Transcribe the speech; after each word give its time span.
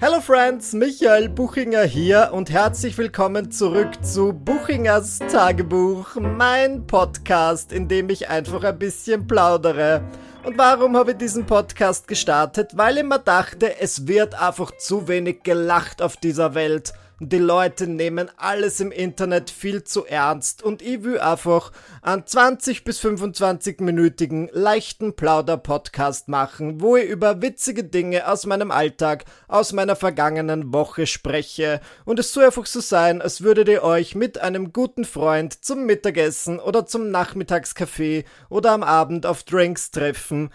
Hello 0.00 0.20
Friends, 0.20 0.74
Michael 0.74 1.28
Buchinger 1.28 1.82
hier 1.82 2.30
und 2.32 2.50
herzlich 2.50 2.96
willkommen 2.96 3.50
zurück 3.50 3.88
zu 4.00 4.32
Buchingers 4.32 5.18
Tagebuch, 5.18 6.14
mein 6.14 6.86
Podcast, 6.86 7.72
in 7.72 7.88
dem 7.88 8.08
ich 8.08 8.28
einfach 8.28 8.62
ein 8.62 8.78
bisschen 8.78 9.26
plaudere. 9.26 10.04
Und 10.44 10.56
warum 10.56 10.96
habe 10.96 11.10
ich 11.10 11.16
diesen 11.16 11.46
Podcast 11.46 12.06
gestartet? 12.06 12.76
Weil 12.76 12.98
ich 12.98 13.02
mir 13.02 13.18
dachte, 13.18 13.80
es 13.80 14.06
wird 14.06 14.40
einfach 14.40 14.70
zu 14.76 15.08
wenig 15.08 15.42
gelacht 15.42 16.00
auf 16.00 16.16
dieser 16.16 16.54
Welt. 16.54 16.92
Die 17.20 17.38
Leute 17.38 17.88
nehmen 17.88 18.30
alles 18.36 18.78
im 18.78 18.92
Internet 18.92 19.50
viel 19.50 19.82
zu 19.82 20.06
ernst 20.06 20.62
und 20.62 20.82
ich 20.82 21.02
will 21.02 21.18
einfach 21.18 21.72
einen 22.00 22.24
20 22.24 22.84
bis 22.84 23.00
25 23.00 23.80
minütigen 23.80 24.48
leichten 24.52 25.16
Plauder-Podcast 25.16 26.28
machen, 26.28 26.80
wo 26.80 26.94
ich 26.94 27.08
über 27.08 27.42
witzige 27.42 27.82
Dinge 27.82 28.28
aus 28.28 28.46
meinem 28.46 28.70
Alltag, 28.70 29.24
aus 29.48 29.72
meiner 29.72 29.96
vergangenen 29.96 30.72
Woche 30.72 31.08
spreche 31.08 31.80
und 32.04 32.20
es 32.20 32.32
soll 32.32 32.44
einfach 32.44 32.66
so 32.66 32.78
sein, 32.78 33.20
als 33.20 33.42
würdet 33.42 33.66
ihr 33.68 33.82
euch 33.82 34.14
mit 34.14 34.38
einem 34.38 34.72
guten 34.72 35.04
Freund 35.04 35.64
zum 35.64 35.86
Mittagessen 35.86 36.60
oder 36.60 36.86
zum 36.86 37.10
Nachmittagskaffee 37.10 38.26
oder 38.48 38.70
am 38.70 38.84
Abend 38.84 39.26
auf 39.26 39.42
Drinks 39.42 39.90
treffen 39.90 40.50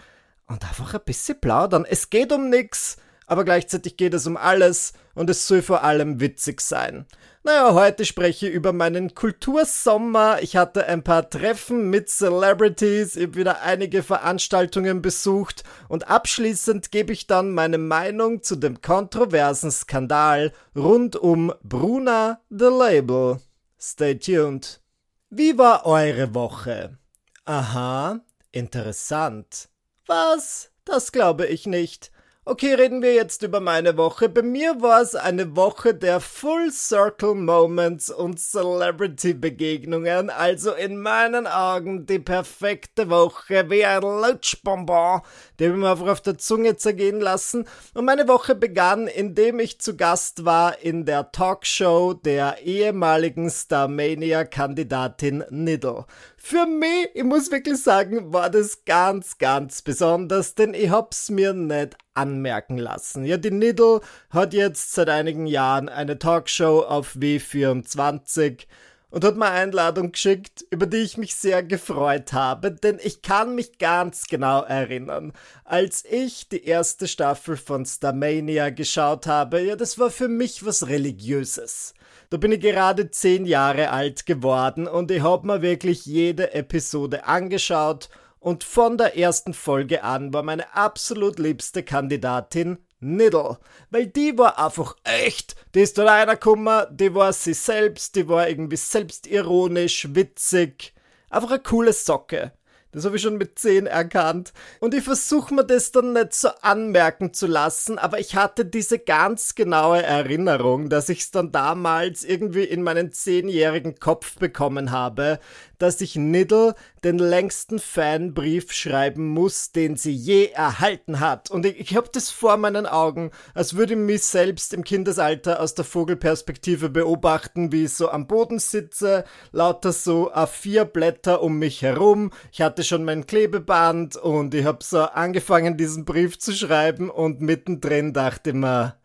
und 0.46 0.64
einfach 0.64 0.94
ein 0.94 1.04
bisschen 1.04 1.38
plaudern. 1.38 1.84
Es 1.86 2.08
geht 2.08 2.32
um 2.32 2.48
nix 2.48 2.96
aber 3.26 3.44
gleichzeitig 3.44 3.96
geht 3.96 4.14
es 4.14 4.26
um 4.26 4.36
alles 4.36 4.92
und 5.14 5.30
es 5.30 5.46
soll 5.46 5.62
vor 5.62 5.84
allem 5.84 6.20
witzig 6.20 6.60
sein. 6.60 7.06
Naja, 7.46 7.74
heute 7.74 8.06
spreche 8.06 8.48
ich 8.48 8.54
über 8.54 8.72
meinen 8.72 9.14
Kultursommer. 9.14 10.38
Ich 10.40 10.56
hatte 10.56 10.86
ein 10.86 11.04
paar 11.04 11.28
Treffen 11.28 11.90
mit 11.90 12.08
Celebrities, 12.08 13.16
ich 13.16 13.24
habe 13.24 13.34
wieder 13.34 13.60
einige 13.60 14.02
Veranstaltungen 14.02 15.02
besucht 15.02 15.62
und 15.88 16.08
abschließend 16.08 16.90
gebe 16.90 17.12
ich 17.12 17.26
dann 17.26 17.52
meine 17.52 17.76
Meinung 17.76 18.42
zu 18.42 18.56
dem 18.56 18.80
kontroversen 18.80 19.70
Skandal 19.70 20.52
rund 20.74 21.16
um 21.16 21.52
Bruna 21.62 22.40
the 22.48 22.70
Label. 22.70 23.40
Stay 23.78 24.14
tuned. 24.14 24.80
Wie 25.28 25.58
war 25.58 25.84
eure 25.84 26.34
Woche? 26.34 26.96
Aha, 27.44 28.20
interessant. 28.52 29.68
Was? 30.06 30.70
Das 30.86 31.12
glaube 31.12 31.46
ich 31.46 31.66
nicht. 31.66 32.10
Okay, 32.46 32.74
reden 32.74 33.00
wir 33.00 33.14
jetzt 33.14 33.42
über 33.42 33.58
meine 33.58 33.96
Woche. 33.96 34.28
Bei 34.28 34.42
mir 34.42 34.82
war 34.82 35.00
es 35.00 35.14
eine 35.14 35.56
Woche 35.56 35.94
der 35.94 36.20
Full 36.20 36.70
Circle 36.70 37.34
Moments 37.34 38.10
und 38.10 38.38
Celebrity 38.38 39.32
Begegnungen. 39.32 40.28
Also 40.28 40.74
in 40.74 41.00
meinen 41.00 41.46
Augen 41.46 42.04
die 42.04 42.18
perfekte 42.18 43.08
Woche, 43.08 43.70
wie 43.70 43.86
ein 43.86 44.02
Lutschbonbon, 44.02 45.22
den 45.58 45.70
wir 45.70 45.78
mir 45.78 45.90
einfach 45.92 46.08
auf 46.08 46.20
der 46.20 46.36
Zunge 46.36 46.76
zergehen 46.76 47.18
lassen. 47.18 47.66
Und 47.94 48.04
meine 48.04 48.28
Woche 48.28 48.54
begann, 48.54 49.06
indem 49.06 49.58
ich 49.58 49.80
zu 49.80 49.96
Gast 49.96 50.44
war 50.44 50.78
in 50.80 51.06
der 51.06 51.32
Talkshow 51.32 52.12
der 52.12 52.58
ehemaligen 52.60 53.48
Starmania-Kandidatin 53.48 55.44
Niddle. 55.48 56.04
Für 56.46 56.66
mich, 56.66 57.08
ich 57.14 57.24
muss 57.24 57.50
wirklich 57.50 57.82
sagen, 57.82 58.34
war 58.34 58.50
das 58.50 58.84
ganz, 58.84 59.38
ganz 59.38 59.80
besonders, 59.80 60.54
denn 60.54 60.74
ich 60.74 60.90
hab's 60.90 61.30
mir 61.30 61.54
nicht 61.54 61.96
anmerken 62.12 62.76
lassen. 62.76 63.24
Ja, 63.24 63.38
die 63.38 63.50
Niddle 63.50 64.02
hat 64.28 64.52
jetzt 64.52 64.92
seit 64.92 65.08
einigen 65.08 65.46
Jahren 65.46 65.88
eine 65.88 66.18
Talkshow 66.18 66.82
auf 66.82 67.16
W24 67.16 68.66
und 69.14 69.24
hat 69.24 69.36
mir 69.36 69.46
eine 69.46 69.60
Einladung 69.60 70.10
geschickt, 70.10 70.64
über 70.70 70.86
die 70.86 70.96
ich 70.96 71.16
mich 71.16 71.36
sehr 71.36 71.62
gefreut 71.62 72.32
habe, 72.32 72.72
denn 72.72 72.98
ich 73.00 73.22
kann 73.22 73.54
mich 73.54 73.78
ganz 73.78 74.24
genau 74.26 74.62
erinnern, 74.62 75.32
als 75.62 76.04
ich 76.04 76.48
die 76.48 76.64
erste 76.64 77.06
Staffel 77.06 77.56
von 77.56 77.86
Starmania 77.86 78.70
geschaut 78.70 79.28
habe, 79.28 79.60
ja, 79.60 79.76
das 79.76 80.00
war 80.00 80.10
für 80.10 80.26
mich 80.26 80.66
was 80.66 80.88
Religiöses. 80.88 81.94
Da 82.30 82.38
bin 82.38 82.50
ich 82.50 82.58
gerade 82.58 83.08
zehn 83.12 83.46
Jahre 83.46 83.90
alt 83.90 84.26
geworden 84.26 84.88
und 84.88 85.12
ich 85.12 85.22
habe 85.22 85.46
mir 85.46 85.62
wirklich 85.62 86.06
jede 86.06 86.52
Episode 86.52 87.24
angeschaut 87.24 88.08
und 88.40 88.64
von 88.64 88.98
der 88.98 89.16
ersten 89.16 89.54
Folge 89.54 90.02
an 90.02 90.34
war 90.34 90.42
meine 90.42 90.74
absolut 90.74 91.38
liebste 91.38 91.84
Kandidatin 91.84 92.78
Niddle, 93.04 93.58
weil 93.90 94.06
die 94.06 94.36
war 94.36 94.58
einfach 94.58 94.96
echt. 95.04 95.56
Die 95.74 95.80
ist 95.80 95.98
da 95.98 96.04
reingekommen, 96.04 96.86
die 96.90 97.14
war 97.14 97.32
sie 97.32 97.54
selbst, 97.54 98.16
die 98.16 98.28
war 98.28 98.48
irgendwie 98.48 98.76
selbstironisch, 98.76 100.08
witzig. 100.14 100.94
Einfach 101.30 101.50
eine 101.50 101.60
coole 101.60 101.92
Socke. 101.92 102.52
Das 102.94 103.04
habe 103.04 103.16
ich 103.16 103.22
schon 103.22 103.38
mit 103.38 103.58
10 103.58 103.86
erkannt. 103.86 104.52
Und 104.78 104.94
ich 104.94 105.02
versuche 105.02 105.52
mir 105.52 105.64
das 105.64 105.90
dann 105.90 106.12
nicht 106.12 106.32
so 106.32 106.48
anmerken 106.62 107.34
zu 107.34 107.48
lassen, 107.48 107.98
aber 107.98 108.20
ich 108.20 108.36
hatte 108.36 108.64
diese 108.64 109.00
ganz 109.00 109.56
genaue 109.56 110.00
Erinnerung, 110.02 110.88
dass 110.90 111.08
ich 111.08 111.20
es 111.20 111.30
dann 111.32 111.50
damals 111.50 112.22
irgendwie 112.22 112.62
in 112.62 112.84
meinen 112.84 113.12
zehnjährigen 113.12 113.98
Kopf 113.98 114.36
bekommen 114.36 114.92
habe, 114.92 115.40
dass 115.78 116.00
ich 116.00 116.16
Niddle 116.16 116.74
den 117.02 117.18
längsten 117.18 117.78
Fanbrief 117.78 118.72
schreiben 118.72 119.28
muss, 119.28 119.72
den 119.72 119.96
sie 119.96 120.12
je 120.12 120.46
erhalten 120.46 121.20
hat. 121.20 121.50
Und 121.50 121.66
ich, 121.66 121.78
ich 121.78 121.96
habe 121.96 122.08
das 122.12 122.30
vor 122.30 122.56
meinen 122.56 122.86
Augen, 122.86 123.30
als 123.54 123.76
würde 123.76 123.94
ich 123.94 123.98
mich 123.98 124.22
selbst 124.22 124.72
im 124.72 124.84
Kindesalter 124.84 125.60
aus 125.60 125.74
der 125.74 125.84
Vogelperspektive 125.84 126.88
beobachten, 126.88 127.72
wie 127.72 127.84
ich 127.84 127.94
so 127.94 128.08
am 128.08 128.26
Boden 128.26 128.58
sitze, 128.58 129.24
lauter 129.52 129.92
so 129.92 130.32
A4 130.32 130.84
Blätter 130.84 131.42
um 131.42 131.58
mich 131.58 131.82
herum. 131.82 132.30
Ich 132.52 132.60
hatte 132.60 132.84
schon 132.84 133.04
mein 133.04 133.26
Klebeband 133.26 134.16
und 134.16 134.54
ich 134.54 134.64
habe 134.64 134.82
so 134.82 135.00
angefangen, 135.02 135.76
diesen 135.76 136.04
Brief 136.04 136.38
zu 136.38 136.52
schreiben 136.52 137.10
und 137.10 137.40
mittendrin 137.40 138.12
dachte 138.12 138.50
ich 138.50 138.56
mir, 138.56 138.96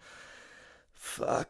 fuck, 0.94 1.48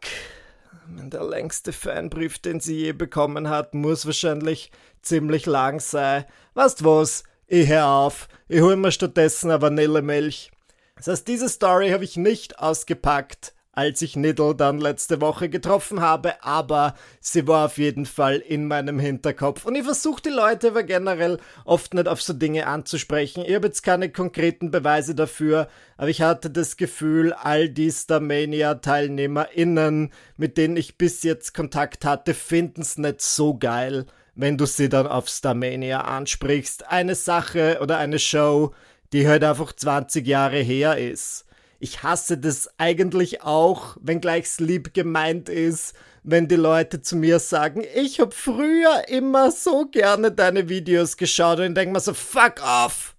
der 0.86 1.24
längste 1.24 1.72
Fanbrief, 1.72 2.38
den 2.38 2.60
sie 2.60 2.76
je 2.76 2.92
bekommen 2.92 3.48
hat, 3.48 3.74
muss 3.74 4.06
wahrscheinlich 4.06 4.70
ziemlich 5.02 5.46
lang 5.46 5.80
sei. 5.80 6.26
Weißt 6.54 6.84
was? 6.84 7.24
Ich 7.46 7.68
hör 7.68 7.88
auf. 7.88 8.28
Ich 8.48 8.60
hol 8.60 8.76
mir 8.76 8.92
stattdessen 8.92 9.50
eine 9.50 9.60
Vanillemilch. 9.60 10.50
Das 10.96 11.08
heißt, 11.08 11.26
diese 11.26 11.48
Story 11.48 11.90
habe 11.90 12.04
ich 12.04 12.16
nicht 12.16 12.58
ausgepackt, 12.58 13.54
als 13.72 14.02
ich 14.02 14.16
Niddle 14.16 14.54
dann 14.54 14.78
letzte 14.78 15.20
Woche 15.20 15.48
getroffen 15.48 16.00
habe, 16.00 16.44
aber 16.44 16.94
sie 17.20 17.48
war 17.48 17.66
auf 17.66 17.78
jeden 17.78 18.04
Fall 18.04 18.36
in 18.36 18.68
meinem 18.68 18.98
Hinterkopf. 18.98 19.64
Und 19.64 19.76
ich 19.76 19.84
versuche 19.84 20.20
die 20.22 20.28
Leute 20.28 20.68
aber 20.68 20.82
generell 20.82 21.38
oft 21.64 21.94
nicht 21.94 22.06
auf 22.06 22.20
so 22.20 22.34
Dinge 22.34 22.66
anzusprechen. 22.66 23.44
Ich 23.46 23.54
habe 23.54 23.68
jetzt 23.68 23.82
keine 23.82 24.10
konkreten 24.10 24.70
Beweise 24.70 25.14
dafür, 25.14 25.68
aber 25.96 26.08
ich 26.08 26.20
hatte 26.20 26.50
das 26.50 26.76
Gefühl, 26.76 27.32
all 27.32 27.68
die 27.68 27.90
Starmania-TeilnehmerInnen, 27.90 30.12
mit 30.36 30.58
denen 30.58 30.76
ich 30.76 30.98
bis 30.98 31.22
jetzt 31.22 31.54
Kontakt 31.54 32.04
hatte, 32.04 32.34
finden 32.34 32.82
es 32.82 32.98
nicht 32.98 33.22
so 33.22 33.56
geil 33.56 34.04
wenn 34.34 34.56
du 34.56 34.66
sie 34.66 34.88
dann 34.88 35.06
auf 35.06 35.28
Starmania 35.28 36.02
ansprichst. 36.02 36.88
Eine 36.88 37.14
Sache 37.14 37.78
oder 37.82 37.98
eine 37.98 38.18
Show, 38.18 38.74
die 39.12 39.26
halt 39.26 39.44
einfach 39.44 39.72
20 39.72 40.26
Jahre 40.26 40.58
her 40.58 40.98
ist. 40.98 41.46
Ich 41.78 42.02
hasse 42.02 42.38
das 42.38 42.70
eigentlich 42.78 43.42
auch, 43.42 43.96
wenn 44.00 44.20
gleich's 44.20 44.60
lieb 44.60 44.92
gemeint 44.92 45.48
ist, 45.48 45.94
wenn 46.22 46.48
die 46.48 46.56
Leute 46.56 47.00
zu 47.00 47.16
mir 47.16 47.38
sagen, 47.38 47.82
ich 47.94 48.20
hab 48.20 48.34
früher 48.34 49.08
immer 49.08 49.50
so 49.50 49.86
gerne 49.86 50.30
deine 50.30 50.68
Videos 50.68 51.16
geschaut 51.16 51.58
und 51.58 51.68
ich 51.68 51.74
denke 51.74 51.92
mir 51.92 52.00
so, 52.00 52.12
fuck 52.12 52.62
off! 52.62 53.16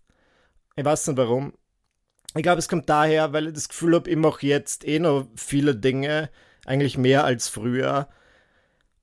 Ich 0.76 0.86
weiß 0.86 1.08
nicht 1.08 1.18
warum. 1.18 1.54
Ich 2.36 2.44
glaube, 2.44 2.60
es 2.60 2.70
kommt 2.70 2.90
daher, 2.90 3.34
weil 3.34 3.48
ich 3.48 3.54
das 3.54 3.68
Gefühl 3.68 3.96
habe, 3.96 4.10
ich 4.10 4.16
mache 4.16 4.46
jetzt 4.46 4.88
eh 4.88 5.00
noch 5.00 5.28
viele 5.36 5.76
Dinge, 5.76 6.30
eigentlich 6.66 6.98
mehr 6.98 7.26
als 7.26 7.50
früher. 7.50 8.08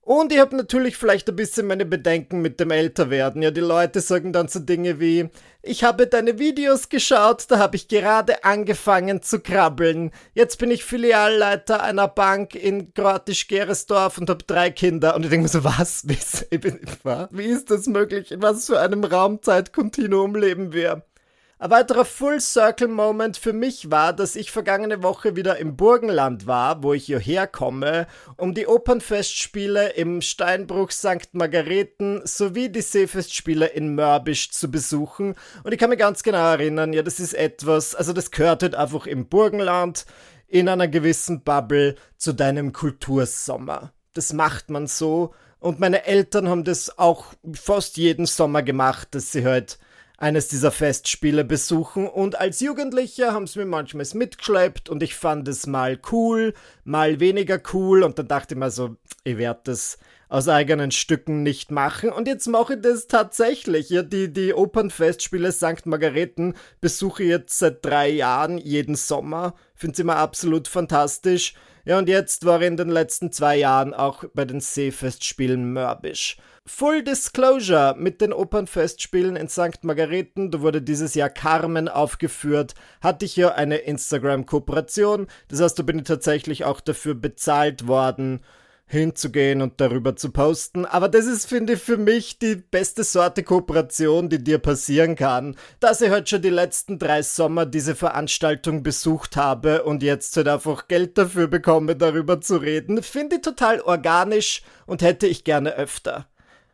Und 0.09 0.33
ich 0.33 0.39
habe 0.39 0.57
natürlich 0.57 0.97
vielleicht 0.97 1.29
ein 1.29 1.37
bisschen 1.37 1.67
meine 1.67 1.85
Bedenken 1.85 2.41
mit 2.41 2.61
dem 2.61 2.71
Älterwerden. 2.71 3.43
Ja, 3.43 3.51
die 3.51 3.61
Leute 3.61 4.01
sagen 4.01 4.33
dann 4.33 4.49
so 4.49 4.59
Dinge 4.59 5.01
wie, 5.01 5.29
ich 5.61 5.85
habe 5.85 6.07
deine 6.07 6.39
Videos 6.39 6.89
geschaut, 6.89 7.45
da 7.51 7.59
habe 7.59 7.77
ich 7.77 7.89
gerade 7.89 8.43
angefangen 8.43 9.21
zu 9.21 9.41
krabbeln. 9.41 10.11
Jetzt 10.33 10.59
bin 10.59 10.71
ich 10.71 10.83
Filialleiter 10.83 11.83
einer 11.83 12.09
Bank 12.09 12.55
in 12.55 12.95
Grotisch-Geresdorf 12.95 14.17
und 14.17 14.31
habe 14.31 14.45
drei 14.47 14.71
Kinder. 14.71 15.15
Und 15.15 15.25
ich 15.25 15.29
denke 15.29 15.43
mir 15.43 15.49
so, 15.51 15.63
was? 15.63 16.09
Wie 17.31 17.45
ist 17.45 17.71
das 17.71 17.87
möglich? 17.87 18.33
In 18.33 18.41
was 18.41 18.65
für 18.65 18.81
einem 18.81 19.05
Raumzeitkontinuum 19.05 20.37
leben 20.37 20.73
wir? 20.73 21.03
Ein 21.61 21.71
weiterer 21.71 22.05
Full 22.05 22.41
Circle 22.41 22.87
Moment 22.87 23.37
für 23.37 23.53
mich 23.53 23.91
war, 23.91 24.13
dass 24.13 24.37
ich 24.37 24.53
vergangene 24.53 25.03
Woche 25.03 25.35
wieder 25.35 25.57
im 25.59 25.75
Burgenland 25.75 26.47
war, 26.47 26.85
wo 26.85 26.93
ich 26.93 27.07
hierher 27.07 27.49
komme, 27.49 28.07
um 28.37 28.55
die 28.55 28.69
Opernfestspiele 28.69 29.89
im 29.95 30.23
Steinbruch 30.23 30.93
St. 30.93 31.33
Margareten 31.33 32.21
sowie 32.25 32.69
die 32.69 32.81
Seefestspiele 32.81 33.67
in 33.67 33.97
Mörbisch 33.97 34.53
zu 34.53 34.71
besuchen. 34.71 35.35
Und 35.65 35.73
ich 35.73 35.81
kann 35.81 35.91
mich 35.91 35.99
ganz 35.99 36.23
genau 36.23 36.39
erinnern, 36.53 36.93
ja, 36.93 37.03
das 37.03 37.19
ist 37.19 37.35
etwas, 37.35 37.97
also 37.97 38.13
das 38.13 38.31
gehört 38.31 38.63
halt 38.63 38.77
einfach 38.77 39.09
im 39.09 39.29
Burgenland 39.29 40.07
in 40.47 40.69
einer 40.69 40.87
gewissen 40.87 41.43
Bubble 41.43 41.97
zu 42.17 42.35
deinem 42.35 42.73
Kultursommer. 42.73 43.93
Das 44.15 44.33
macht 44.33 44.71
man 44.71 44.87
so. 44.87 45.35
Und 45.59 45.81
meine 45.81 46.07
Eltern 46.07 46.49
haben 46.49 46.63
das 46.63 47.01
auch 47.01 47.35
fast 47.53 47.97
jeden 47.97 48.27
Sommer 48.27 48.63
gemacht, 48.63 49.09
dass 49.11 49.33
sie 49.33 49.45
halt 49.45 49.81
eines 50.19 50.49
dieser 50.49 50.73
Festspiele 50.73 51.45
besuchen 51.45 52.09
und 52.09 52.39
als 52.41 52.59
Jugendlicher 52.59 53.33
haben 53.33 53.47
sie 53.47 53.61
mir 53.61 53.67
manchmal 53.67 54.05
mitgeschleppt 54.15 54.89
und 54.89 55.01
ich 55.03 55.15
fand 55.15 55.47
es 55.47 55.69
mal 55.69 55.99
cool, 56.11 56.55
mal 56.83 57.21
weniger 57.21 57.61
cool 57.73 58.03
und 58.03 58.19
dann 58.19 58.27
dachte 58.27 58.55
ich 58.55 58.59
mir 58.59 58.73
so, 58.73 58.97
ich 59.23 59.39
werde 59.39 59.61
das 59.65 59.97
aus 60.29 60.49
eigenen 60.49 60.91
Stücken 60.91 61.45
nicht 61.45 61.71
machen 61.71 62.11
und 62.11 62.27
jetzt 62.27 62.49
mache 62.49 62.75
ich 62.75 62.81
das 62.83 63.07
tatsächlich. 63.07 63.91
Ja, 63.91 64.03
die, 64.03 64.33
die 64.33 64.53
Opernfestspiele 64.53 65.53
St. 65.53 65.87
Margareten 65.87 66.55
besuche 66.81 67.23
ich 67.23 67.29
jetzt 67.31 67.57
seit 67.57 67.85
drei 67.85 68.11
Jahren 68.11 68.59
jeden 68.59 68.97
Sommer, 68.97 69.55
finde 69.77 69.97
sie 69.97 70.03
immer 70.03 70.17
absolut 70.17 70.67
fantastisch. 70.67 71.55
Ja, 71.89 71.97
und 71.97 72.07
jetzt 72.07 72.45
war 72.45 72.61
ich 72.61 72.67
in 72.67 72.77
den 72.77 72.91
letzten 72.91 73.33
zwei 73.33 73.57
Jahren 73.57 73.95
auch 73.95 74.25
bei 74.35 74.45
den 74.45 74.61
Seefestspielen 74.61 75.73
Mörbisch. 75.73 76.37
Full 76.67 77.03
Disclosure 77.03 77.95
mit 77.97 78.21
den 78.21 78.35
Opernfestspielen 78.35 79.37
in 79.37 79.49
St. 79.49 79.85
Margareten, 79.85 80.51
da 80.51 80.61
wurde 80.61 80.83
dieses 80.83 81.15
Jahr 81.15 81.31
Carmen 81.31 81.89
aufgeführt, 81.89 82.75
hatte 83.01 83.25
ich 83.25 83.37
ja 83.37 83.55
eine 83.55 83.79
Instagram-Kooperation, 83.79 85.29
das 85.49 85.63
heißt, 85.63 85.79
da 85.79 85.83
bin 85.83 86.01
ich 86.01 86.05
tatsächlich 86.05 86.67
auch 86.67 86.83
dafür 86.83 87.15
bezahlt 87.15 87.87
worden, 87.87 88.43
hinzugehen 88.89 89.63
und 89.63 89.81
darüber 89.81 90.17
zu 90.17 90.31
posten. 90.31 90.87
Aber 90.87 91.09
das 91.09 91.27
ist, 91.27 91.47
finde 91.47 91.75
ich, 91.75 91.81
für 91.81 91.97
mich 91.99 92.39
die 92.39 92.57
beste 92.57 93.05
Sorte 93.05 93.43
Kooperation, 93.43 94.29
die 94.29 94.43
dir 94.43 94.59
passieren 94.59 95.15
kann. 95.15 95.57
Dass 95.79 96.01
ich 96.01 96.11
halt 96.11 96.29
schon 96.29 96.43
die 96.43 96.51
letzten 96.51 96.99
drei 96.99 97.23
Sommer 97.23 97.67
diese 97.67 97.95
Veranstaltung 97.95 98.83
besucht 98.83 99.37
habe 99.37 99.85
und 99.85 100.03
jetzt 100.03 100.37
halt 100.37 100.49
einfach 100.49 100.89
Geld 100.89 101.19
dafür 101.19 101.47
bekomme, 101.47 101.97
darüber 101.97 102.41
zu 102.41 102.57
reden, 102.57 103.03
finde 103.03 103.37
ich 103.37 103.43
total 103.43 103.81
organisch 103.81 104.63
und 104.87 105.03
hätte 105.03 105.27
ich 105.27 105.45
gerne 105.45 105.75
öfter. 105.75 106.27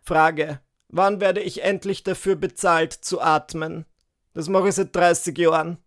Frage. 0.03 0.61
Wann 0.89 1.21
werde 1.21 1.41
ich 1.41 1.65
endlich 1.65 2.05
dafür 2.05 2.37
bezahlt 2.37 2.93
zu 2.93 3.21
atmen? 3.21 3.85
Das 4.33 4.49
mache 4.49 4.69
ich 4.69 4.77
seit 4.77 4.95
30 4.95 5.37
Jahren. 5.37 5.79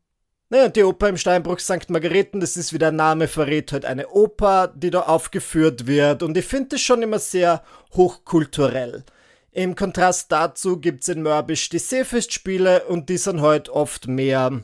Naja, 0.50 0.70
die 0.70 0.84
Oper 0.84 1.10
im 1.10 1.18
Steinbruch 1.18 1.60
St. 1.60 1.90
Margareten, 1.90 2.40
das 2.40 2.56
ist 2.56 2.72
wie 2.72 2.78
der 2.78 2.94
Name 2.94 3.28
verrät, 3.28 3.74
halt 3.74 3.84
eine 3.84 4.08
Oper, 4.08 4.72
die 4.74 4.92
da 4.92 5.02
aufgeführt 5.02 5.88
wird. 5.88 6.24
Und 6.24 6.38
ich 6.38 6.46
finde 6.46 6.70
das 6.70 6.82
schon 6.82 7.02
immer 7.02 7.20
sehr 7.20 7.64
hochkulturell. 7.94 9.04
Im 9.52 9.76
Kontrast 9.76 10.32
dazu 10.32 10.80
gibt's 10.80 11.10
in 11.10 11.22
Mörbisch 11.22 11.68
die 11.68 11.80
Seefestspiele 11.80 12.86
und 12.86 13.10
die 13.10 13.18
sind 13.18 13.42
halt 13.42 13.68
oft 13.68 14.08
mehr 14.08 14.64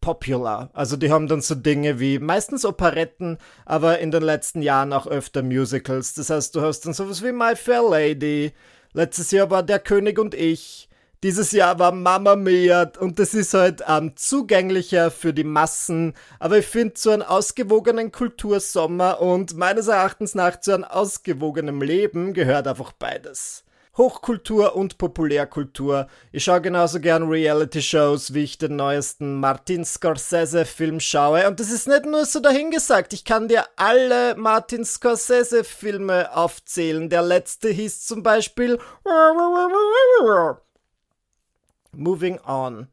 popular. 0.00 0.70
Also 0.72 0.96
die 0.96 1.12
haben 1.12 1.28
dann 1.28 1.42
so 1.42 1.54
Dinge 1.54 2.00
wie 2.00 2.18
meistens 2.18 2.64
Operetten, 2.64 3.38
aber 3.64 4.00
in 4.00 4.10
den 4.10 4.24
letzten 4.24 4.62
Jahren 4.62 4.92
auch 4.92 5.06
öfter 5.06 5.44
Musicals. 5.44 6.14
Das 6.14 6.30
heißt, 6.30 6.56
du 6.56 6.62
hast 6.62 6.80
dann 6.80 6.94
sowas 6.94 7.22
wie 7.22 7.30
My 7.30 7.54
Fair 7.54 7.82
Lady. 7.88 8.52
Letztes 8.94 9.30
Jahr 9.30 9.50
war 9.50 9.62
Der 9.62 9.78
König 9.78 10.18
und 10.18 10.34
ich. 10.34 10.88
Dieses 11.22 11.52
Jahr 11.52 11.78
war 11.78 11.92
Mama 11.92 12.34
Mia 12.34 12.90
und 12.98 13.18
das 13.18 13.34
ist 13.34 13.52
halt 13.52 13.82
ähm, 13.86 14.16
zugänglicher 14.16 15.10
für 15.10 15.34
die 15.34 15.44
Massen. 15.44 16.14
Aber 16.38 16.56
ich 16.56 16.66
finde, 16.66 16.94
zu 16.94 17.10
einem 17.10 17.22
ausgewogenen 17.22 18.10
Kultursommer 18.10 19.20
und 19.20 19.54
meines 19.54 19.88
Erachtens 19.88 20.34
nach 20.34 20.60
zu 20.60 20.72
einem 20.72 20.84
ausgewogenen 20.84 21.78
Leben 21.82 22.32
gehört 22.32 22.66
einfach 22.66 22.92
beides. 22.92 23.64
Hochkultur 23.98 24.76
und 24.76 24.96
Populärkultur. 24.96 26.06
Ich 26.32 26.44
schaue 26.44 26.62
genauso 26.62 27.00
gern 27.00 27.28
Reality-Shows, 27.28 28.32
wie 28.32 28.44
ich 28.44 28.56
den 28.56 28.76
neuesten 28.76 29.40
Martin 29.40 29.84
Scorsese-Film 29.84 31.00
schaue. 31.00 31.46
Und 31.48 31.60
das 31.60 31.70
ist 31.70 31.86
nicht 31.86 32.06
nur 32.06 32.24
so 32.24 32.40
dahingesagt. 32.40 33.12
Ich 33.12 33.26
kann 33.26 33.48
dir 33.48 33.64
alle 33.76 34.36
Martin 34.36 34.86
Scorsese-Filme 34.86 36.34
aufzählen. 36.34 37.10
Der 37.10 37.20
letzte 37.20 37.68
hieß 37.68 38.06
zum 38.06 38.22
Beispiel 38.22 38.78
Moving 41.96 42.38
on. 42.40 42.88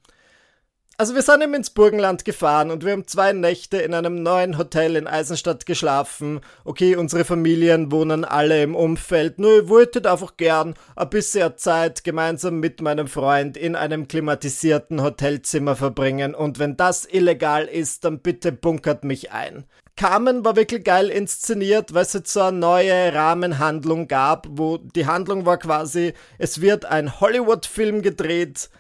Also 1.00 1.14
wir 1.14 1.22
sind 1.22 1.44
eben 1.44 1.54
ins 1.54 1.70
Burgenland 1.70 2.26
gefahren 2.26 2.72
und 2.72 2.84
wir 2.84 2.92
haben 2.92 3.06
zwei 3.06 3.32
Nächte 3.32 3.78
in 3.78 3.94
einem 3.94 4.24
neuen 4.24 4.58
Hotel 4.58 4.96
in 4.96 5.06
Eisenstadt 5.06 5.68
geschlafen. 5.68 6.40
Okay, 6.66 6.96
unsere 6.96 7.24
Familien 7.24 7.92
wohnen 7.92 8.26
alle 8.26 8.64
im 8.64 8.74
Umfeld, 8.74 9.38
nur 9.38 9.62
ich 9.62 9.70
wollte 9.70 10.10
einfach 10.10 10.38
gern 10.38 10.74
ein 10.96 11.10
bisschen 11.12 11.56
Zeit 11.58 12.04
gemeinsam 12.04 12.60
mit 12.60 12.82
meinem 12.82 13.06
Freund 13.08 13.58
in 13.58 13.76
einem 13.76 14.08
klimatisierten 14.08 15.04
Hotelzimmer 15.04 15.76
verbringen 15.76 16.34
und 16.34 16.58
wenn 16.58 16.78
das 16.78 17.06
illegal 17.06 17.66
ist, 17.66 18.04
dann 18.04 18.22
bitte 18.22 18.52
bunkert 18.52 19.04
mich 19.04 19.32
ein. 19.32 19.66
Carmen 19.98 20.44
war 20.46 20.56
wirklich 20.56 20.84
geil 20.84 21.10
inszeniert, 21.10 21.94
weil 21.94 22.04
es 22.04 22.14
jetzt 22.14 22.34
so 22.34 22.42
eine 22.42 22.58
neue 22.58 23.14
Rahmenhandlung 23.14 24.08
gab, 24.08 24.48
wo 24.50 24.78
die 24.78 25.06
Handlung 25.06 25.46
war 25.46 25.58
quasi, 25.58 26.14
es 26.40 26.60
wird 26.60 26.86
ein 26.86 27.20
Hollywood-Film 27.20 28.02
gedreht, 28.02 28.72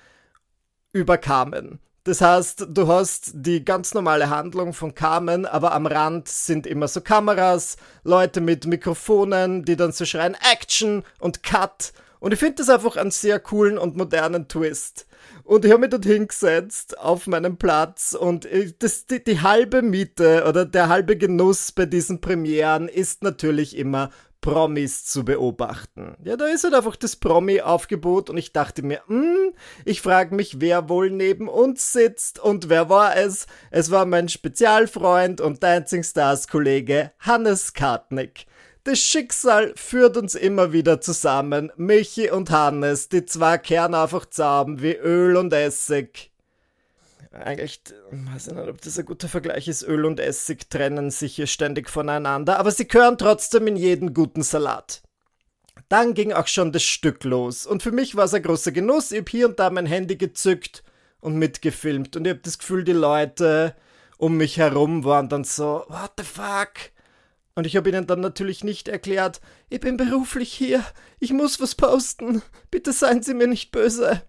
über 0.98 1.18
Carmen. 1.18 1.80
Das 2.04 2.22
heißt, 2.22 2.68
du 2.70 2.88
hast 2.88 3.32
die 3.34 3.66
ganz 3.66 3.94
normale 3.94 4.30
Handlung 4.30 4.72
von 4.72 4.96
Carmen, 4.96 5.46
aber 5.46 5.74
am 5.74 5.86
Rand 5.86 6.30
sind 6.30 6.66
immer 6.66 6.88
so 6.88 7.02
Kameras, 7.02 7.76
Leute 8.04 8.40
mit 8.40 8.66
Mikrofonen, 8.66 9.66
die 9.66 9.76
dann 9.76 9.92
so 9.92 10.06
schreien 10.06 10.38
Action 10.54 11.04
und 11.20 11.44
Cut. 11.44 11.92
Und 12.20 12.34
ich 12.34 12.40
finde 12.40 12.56
das 12.56 12.70
einfach 12.70 12.96
einen 12.96 13.12
sehr 13.12 13.40
coolen 13.40 13.78
und 13.78 13.98
modernen 13.98 14.48
Twist. 14.48 15.06
Und 15.44 15.66
ich 15.66 15.72
habe 15.72 15.82
mich 15.82 15.90
dort 15.90 16.06
hingesetzt 16.06 16.98
auf 16.98 17.28
meinem 17.28 17.58
Platz 17.58 18.16
und 18.18 18.48
das, 18.80 19.06
die, 19.06 19.24
die 19.24 19.42
halbe 19.42 19.82
Miete 19.82 20.46
oder 20.48 20.66
der 20.66 20.90
halbe 20.90 21.18
Genuss 21.18 21.72
bei 21.72 21.86
diesen 21.86 22.22
Premieren 22.22 22.88
ist 22.88 23.24
natürlich 23.24 23.78
immer 23.78 24.10
Promis 24.42 25.06
zu 25.06 25.26
beobachten. 25.26 26.16
Ja, 26.24 26.38
da 26.38 26.46
ist 26.46 26.64
halt 26.64 26.74
einfach 26.74 26.96
das 26.96 27.16
Promi-Aufgebot 27.16 28.30
und 28.30 28.38
ich 28.38 28.54
dachte 28.54 28.84
mir, 28.84 29.02
hm, 29.08 29.54
ich 29.86 30.02
frage 30.02 30.36
mich, 30.36 30.62
wer 30.62 30.90
wohl 30.90 31.10
neben 31.10 31.48
uns 31.48 31.92
sitzt 31.94 32.40
und 32.40 32.70
wer 32.70 32.90
war 32.90 33.16
es? 33.18 33.48
Es 33.72 33.92
war 33.92 34.06
mein 34.06 34.30
Spezialfreund 34.30 35.42
und 35.42 35.64
Dancing 35.64 36.04
Stars 36.04 36.48
Kollege 36.48 37.12
Hannes 37.20 37.74
Kartnick. 37.74 38.46
Das 38.84 39.00
Schicksal 39.00 39.74
führt 39.76 40.16
uns 40.16 40.34
immer 40.34 40.72
wieder 40.72 41.02
zusammen, 41.02 41.74
Michi 41.76 42.32
und 42.32 42.52
Hannes, 42.52 43.10
die 43.10 43.26
zwei 43.26 43.58
Kerne 43.58 44.00
einfach 44.00 44.28
zauben 44.28 44.82
wie 44.82 44.96
Öl 44.96 45.36
und 45.36 45.52
Essig 45.52 46.32
eigentlich, 47.38 47.82
weiß 48.12 48.48
ich 48.48 48.54
nicht, 48.54 48.68
ob 48.68 48.82
das 48.82 49.00
ein 49.00 49.06
guter 49.06 49.28
Vergleich 49.28 49.68
ist, 49.68 49.84
Öl 49.84 50.06
und 50.06 50.20
Essig 50.20 50.70
trennen 50.70 51.12
sich 51.12 51.36
hier 51.36 51.48
ständig 51.48 51.90
voneinander, 51.90 52.60
aber 52.60 52.72
sie 52.72 52.88
gehören 52.88 53.18
trotzdem 53.18 53.68
in 53.68 53.76
jeden 53.76 54.14
guten 54.14 54.44
Salat. 54.44 55.02
Dann 55.90 56.14
ging 56.14 56.34
auch 56.34 56.48
schon 56.48 56.72
das 56.72 56.84
Stück 56.84 57.24
los 57.24 57.66
und 57.66 57.84
für 57.84 57.92
mich 57.92 58.16
war 58.16 58.26
es 58.26 58.34
ein 58.34 58.44
großer 58.44 58.72
Genuss. 58.72 59.12
Ich 59.12 59.20
habe 59.20 59.32
hier 59.32 59.48
und 59.48 59.60
da 59.60 59.70
mein 59.70 59.86
Handy 59.86 60.18
gezückt 60.18 60.84
und 61.20 61.36
mitgefilmt 61.36 62.16
und 62.16 62.26
ich 62.26 62.32
habe 62.32 62.42
das 62.42 62.60
Gefühl, 62.60 62.84
die 62.84 62.94
Leute 62.94 63.76
um 64.18 64.38
mich 64.38 64.58
herum 64.58 65.04
waren 65.04 65.30
dann 65.30 65.44
so, 65.44 65.86
what 65.88 66.12
the 66.18 66.24
fuck? 66.24 66.92
Und 67.56 67.66
ich 67.66 67.76
habe 67.76 67.90
ihnen 67.90 68.06
dann 68.06 68.20
natürlich 68.20 68.64
nicht 68.64 68.88
erklärt, 68.88 69.42
ich 69.70 69.80
bin 69.80 69.98
beruflich 69.98 70.54
hier, 70.54 70.84
ich 71.20 71.34
muss 71.34 71.60
was 71.60 71.76
posten, 71.76 72.42
bitte 72.70 72.94
seien 72.94 73.24
Sie 73.24 73.34
mir 73.34 73.48
nicht 73.48 73.72
böse. 73.72 74.22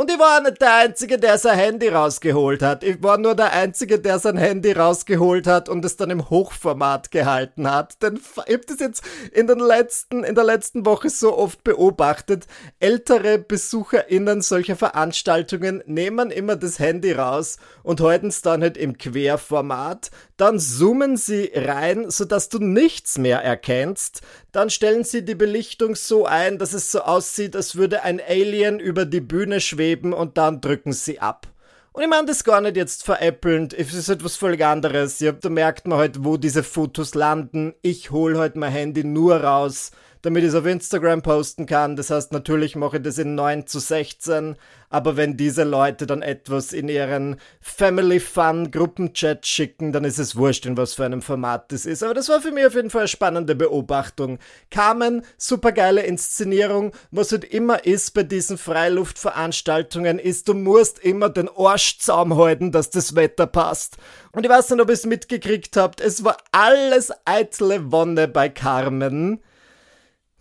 Und 0.00 0.12
ich 0.12 0.18
war 0.20 0.40
nicht 0.40 0.60
der 0.60 0.76
Einzige, 0.76 1.18
der 1.18 1.38
sein 1.38 1.58
Handy 1.58 1.88
rausgeholt 1.88 2.62
hat. 2.62 2.84
Ich 2.84 3.02
war 3.02 3.18
nur 3.18 3.34
der 3.34 3.52
Einzige, 3.52 3.98
der 3.98 4.20
sein 4.20 4.36
Handy 4.36 4.70
rausgeholt 4.70 5.48
hat 5.48 5.68
und 5.68 5.84
es 5.84 5.96
dann 5.96 6.10
im 6.10 6.30
Hochformat 6.30 7.10
gehalten 7.10 7.68
hat. 7.68 8.00
Denn 8.00 8.14
ich 8.14 8.54
habe 8.54 8.64
das 8.64 8.78
jetzt 8.78 9.02
in, 9.32 9.48
den 9.48 9.58
letzten, 9.58 10.22
in 10.22 10.36
der 10.36 10.44
letzten 10.44 10.86
Woche 10.86 11.10
so 11.10 11.36
oft 11.36 11.64
beobachtet. 11.64 12.46
Ältere 12.78 13.40
BesucherInnen 13.40 14.40
solcher 14.40 14.76
Veranstaltungen 14.76 15.82
nehmen 15.84 16.30
immer 16.30 16.54
das 16.54 16.78
Handy 16.78 17.10
raus 17.10 17.56
und 17.82 18.00
halten 18.00 18.28
es 18.28 18.40
dann 18.40 18.62
halt 18.62 18.76
im 18.76 18.98
Querformat. 18.98 20.12
Dann 20.36 20.60
zoomen 20.60 21.16
sie 21.16 21.50
rein, 21.52 22.08
sodass 22.08 22.48
du 22.48 22.60
nichts 22.60 23.18
mehr 23.18 23.40
erkennst. 23.40 24.20
Dann 24.52 24.70
stellen 24.70 25.02
sie 25.02 25.24
die 25.24 25.34
Belichtung 25.34 25.96
so 25.96 26.24
ein, 26.24 26.58
dass 26.58 26.72
es 26.72 26.92
so 26.92 27.00
aussieht, 27.00 27.56
als 27.56 27.74
würde 27.74 28.04
ein 28.04 28.20
Alien 28.24 28.78
über 28.78 29.04
die 29.04 29.20
Bühne 29.20 29.60
schweben 29.60 29.87
und 29.96 30.38
dann 30.38 30.60
drücken 30.60 30.92
sie 30.92 31.20
ab. 31.20 31.46
Und 31.92 32.02
ich 32.02 32.08
meine 32.08 32.26
das 32.26 32.44
gar 32.44 32.60
nicht 32.60 32.76
jetzt 32.76 33.04
veräppelnd, 33.04 33.72
es 33.72 33.92
ist 33.92 34.08
etwas 34.08 34.36
völlig 34.36 34.64
anderes. 34.64 35.18
Ja, 35.20 35.32
da 35.32 35.48
merkt 35.48 35.88
man 35.88 35.98
halt, 35.98 36.24
wo 36.24 36.36
diese 36.36 36.62
Fotos 36.62 37.14
landen. 37.14 37.74
Ich 37.82 38.10
hole 38.10 38.38
halt 38.38 38.54
mein 38.54 38.70
Handy 38.70 39.02
nur 39.02 39.42
raus, 39.42 39.90
damit 40.22 40.42
ich 40.42 40.50
es 40.50 40.54
auf 40.54 40.66
Instagram 40.66 41.22
posten 41.22 41.66
kann. 41.66 41.96
Das 41.96 42.10
heißt, 42.10 42.32
natürlich 42.32 42.76
mache 42.76 42.96
ich 42.96 43.02
das 43.02 43.18
in 43.18 43.34
9 43.34 43.66
zu 43.66 43.78
16, 43.78 44.56
aber 44.90 45.16
wenn 45.16 45.36
diese 45.36 45.64
Leute 45.64 46.06
dann 46.06 46.22
etwas 46.22 46.72
in 46.72 46.88
ihren 46.88 47.36
Family 47.60 48.20
Fun 48.20 48.70
Gruppenchat 48.70 49.46
schicken, 49.46 49.92
dann 49.92 50.04
ist 50.04 50.18
es 50.18 50.34
wurscht, 50.34 50.64
in 50.64 50.76
was 50.76 50.94
für 50.94 51.04
einem 51.04 51.20
Format 51.20 51.70
das 51.72 51.84
ist. 51.84 52.02
Aber 52.02 52.14
das 52.14 52.28
war 52.28 52.40
für 52.40 52.52
mich 52.52 52.66
auf 52.66 52.74
jeden 52.74 52.90
Fall 52.90 53.02
eine 53.02 53.08
spannende 53.08 53.54
Beobachtung. 53.54 54.38
Carmen, 54.70 55.22
supergeile 55.36 56.02
Inszenierung. 56.02 56.92
Was 57.10 57.32
halt 57.32 57.44
immer 57.44 57.84
ist 57.84 58.14
bei 58.14 58.22
diesen 58.22 58.56
Freiluftveranstaltungen, 58.56 60.18
ist, 60.18 60.48
du 60.48 60.54
musst 60.54 60.98
immer 61.00 61.28
den 61.28 61.50
Arsch 61.54 61.98
zusammenhalten, 61.98 62.72
dass 62.72 62.88
das 62.90 63.14
Wetter 63.14 63.46
passt. 63.46 63.98
Und 64.32 64.44
ich 64.44 64.50
weiß 64.50 64.70
nicht, 64.70 64.80
ob 64.80 64.88
ihr 64.88 64.94
es 64.94 65.04
mitgekriegt 65.04 65.76
habt, 65.76 66.00
es 66.00 66.24
war 66.24 66.38
alles 66.50 67.12
eitle 67.26 67.92
Wonne 67.92 68.26
bei 68.26 68.48
Carmen 68.48 69.40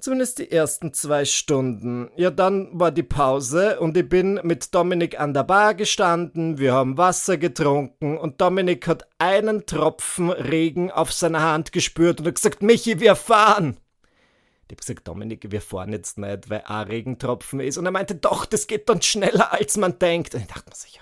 Zumindest 0.08 0.40
die 0.40 0.50
ersten 0.50 0.94
zwei 0.94 1.26
Stunden. 1.26 2.10
Ja, 2.16 2.32
dann 2.32 2.70
war 2.72 2.92
die 2.92 3.04
Pause 3.04 3.78
und 3.82 3.98
ich 3.98 4.08
bin 4.08 4.40
mit 4.42 4.74
Dominik 4.74 5.20
an 5.20 5.34
der 5.34 5.44
Bar 5.44 5.76
gestanden, 5.76 6.60
wir 6.60 6.72
haben 6.72 6.98
Wasser 6.98 7.36
getrunken 7.36 8.18
und 8.18 8.40
Dominik 8.40 8.88
hat 8.88 9.06
einen 9.18 9.66
Tropfen 9.66 10.30
Regen 10.30 10.92
auf 10.92 11.12
seiner 11.12 11.42
Hand 11.42 11.74
gespürt 11.74 12.22
und 12.22 12.28
hat 12.28 12.36
gesagt, 12.36 12.64
Michi, 12.64 13.02
wir 13.02 13.18
fahren. 13.18 13.76
Ich 14.70 14.76
hab 14.76 14.80
gesagt, 14.80 15.06
Dominik, 15.10 15.52
wir 15.52 15.60
fahren 15.60 15.92
jetzt 15.92 16.18
nicht, 16.18 16.50
weil 16.50 16.64
ein 16.66 16.88
Regentropfen 16.88 17.60
ist. 17.60 17.78
Und 17.78 17.84
er 17.84 17.92
meinte, 17.92 18.16
doch, 18.16 18.46
das 18.46 18.68
geht 18.68 18.88
dann 18.88 19.02
schneller, 19.02 19.52
als 19.52 19.76
man 19.76 20.00
denkt. 20.00 20.34
Und 20.36 20.40
ich 20.40 20.48
dachte 20.48 20.70
mir 20.70 20.76
sich, 20.78 21.02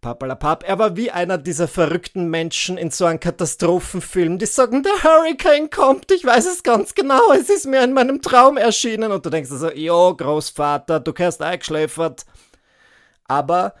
Papalapap. 0.00 0.64
Er 0.66 0.78
war 0.78 0.96
wie 0.96 1.10
einer 1.10 1.36
dieser 1.36 1.68
verrückten 1.68 2.28
Menschen 2.28 2.78
in 2.78 2.90
so 2.90 3.04
einem 3.04 3.20
Katastrophenfilm, 3.20 4.38
die 4.38 4.46
sagen, 4.46 4.82
der 4.82 5.02
Hurricane 5.02 5.68
kommt, 5.68 6.10
ich 6.10 6.24
weiß 6.24 6.46
es 6.46 6.62
ganz 6.62 6.94
genau, 6.94 7.32
es 7.32 7.50
ist 7.50 7.66
mir 7.66 7.84
in 7.84 7.92
meinem 7.92 8.22
Traum 8.22 8.56
erschienen. 8.56 9.12
Und 9.12 9.26
du 9.26 9.30
denkst 9.30 9.50
also, 9.50 9.70
jo, 9.70 10.14
Großvater, 10.16 11.00
du 11.00 11.12
hast 11.18 11.42
eingeschläfert. 11.42 12.24
Aber 13.26 13.74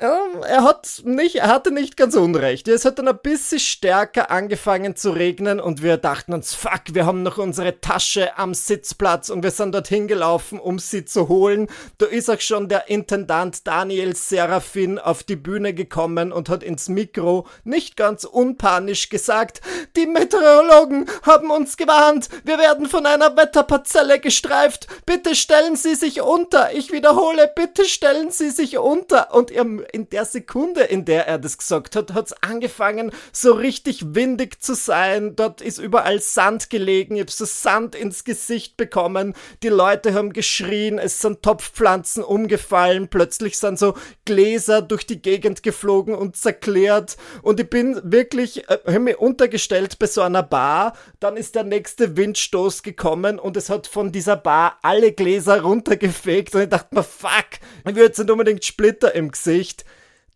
er 0.00 0.64
hat 0.64 1.02
nicht, 1.04 1.36
er 1.36 1.48
hatte 1.48 1.70
nicht 1.70 1.98
ganz 1.98 2.14
unrecht. 2.14 2.68
Es 2.68 2.86
hat 2.86 2.98
dann 2.98 3.08
ein 3.08 3.18
bisschen 3.22 3.58
stärker 3.58 4.30
angefangen 4.30 4.96
zu 4.96 5.10
regnen 5.10 5.60
und 5.60 5.82
wir 5.82 5.98
dachten 5.98 6.32
uns, 6.32 6.54
fuck, 6.54 6.80
wir 6.92 7.04
haben 7.04 7.22
noch 7.22 7.36
unsere 7.36 7.82
Tasche 7.82 8.38
am 8.38 8.54
Sitzplatz 8.54 9.28
und 9.28 9.42
wir 9.42 9.50
sind 9.50 9.74
dorthin 9.74 10.08
gelaufen, 10.08 10.58
um 10.58 10.78
sie 10.78 11.04
zu 11.04 11.28
holen. 11.28 11.68
Da 11.98 12.06
ist 12.06 12.30
auch 12.30 12.40
schon 12.40 12.70
der 12.70 12.88
Intendant 12.88 13.66
Daniel 13.66 14.16
Serafin 14.16 14.98
auf 14.98 15.22
die 15.22 15.36
Bühne 15.36 15.74
gekommen 15.74 16.32
und 16.32 16.48
hat 16.48 16.62
ins 16.62 16.88
Mikro 16.88 17.46
nicht 17.64 17.98
ganz 17.98 18.24
unpanisch 18.24 19.10
gesagt, 19.10 19.60
die 19.96 20.06
Meteorologen 20.06 21.10
haben 21.24 21.50
uns 21.50 21.76
gewarnt, 21.76 22.30
wir 22.44 22.58
werden 22.58 22.88
von 22.88 23.04
einer 23.04 23.36
Wetterparzelle 23.36 24.18
gestreift, 24.18 24.86
bitte 25.04 25.34
stellen 25.34 25.76
Sie 25.76 25.94
sich 25.94 26.22
unter, 26.22 26.72
ich 26.72 26.90
wiederhole, 26.90 27.52
bitte 27.54 27.84
stellen 27.84 28.30
Sie 28.30 28.48
sich 28.48 28.78
unter 28.78 29.34
und 29.34 29.50
ihr 29.50 29.64
in 29.92 30.08
der 30.08 30.24
Sekunde, 30.24 30.82
in 30.82 31.04
der 31.04 31.26
er 31.26 31.38
das 31.38 31.58
gesagt 31.58 31.96
hat, 31.96 32.12
hat 32.12 32.26
es 32.26 32.42
angefangen, 32.42 33.12
so 33.32 33.52
richtig 33.52 34.14
windig 34.14 34.62
zu 34.62 34.74
sein. 34.74 35.36
Dort 35.36 35.60
ist 35.60 35.78
überall 35.78 36.20
Sand 36.20 36.70
gelegen. 36.70 37.16
Ich 37.16 37.22
habe 37.22 37.30
so 37.30 37.44
Sand 37.44 37.94
ins 37.94 38.24
Gesicht 38.24 38.76
bekommen. 38.76 39.34
Die 39.62 39.68
Leute 39.68 40.14
haben 40.14 40.32
geschrien. 40.32 40.98
Es 40.98 41.20
sind 41.20 41.42
Topfpflanzen 41.42 42.22
umgefallen. 42.22 43.08
Plötzlich 43.08 43.58
sind 43.58 43.78
so 43.78 43.94
Gläser 44.24 44.82
durch 44.82 45.06
die 45.06 45.20
Gegend 45.20 45.62
geflogen 45.62 46.14
und 46.14 46.36
zerklärt. 46.36 47.16
Und 47.42 47.60
ich 47.60 47.68
bin 47.68 48.00
wirklich, 48.04 48.68
äh, 48.68 48.78
habe 48.86 49.00
mich 49.00 49.18
untergestellt 49.18 49.98
bei 49.98 50.06
so 50.06 50.22
einer 50.22 50.42
Bar. 50.42 50.94
Dann 51.18 51.36
ist 51.36 51.54
der 51.54 51.64
nächste 51.64 52.16
Windstoß 52.16 52.82
gekommen 52.82 53.38
und 53.38 53.56
es 53.56 53.70
hat 53.70 53.86
von 53.86 54.12
dieser 54.12 54.36
Bar 54.36 54.78
alle 54.82 55.12
Gläser 55.12 55.62
runtergefegt. 55.62 56.54
Und 56.54 56.62
ich 56.62 56.68
dachte 56.68 56.94
mir, 56.94 57.02
fuck, 57.02 57.58
ich 57.86 57.94
will 57.94 58.04
jetzt 58.04 58.18
nicht 58.18 58.30
unbedingt 58.30 58.64
Splitter 58.64 59.14
im 59.14 59.30
Gesicht. 59.30 59.79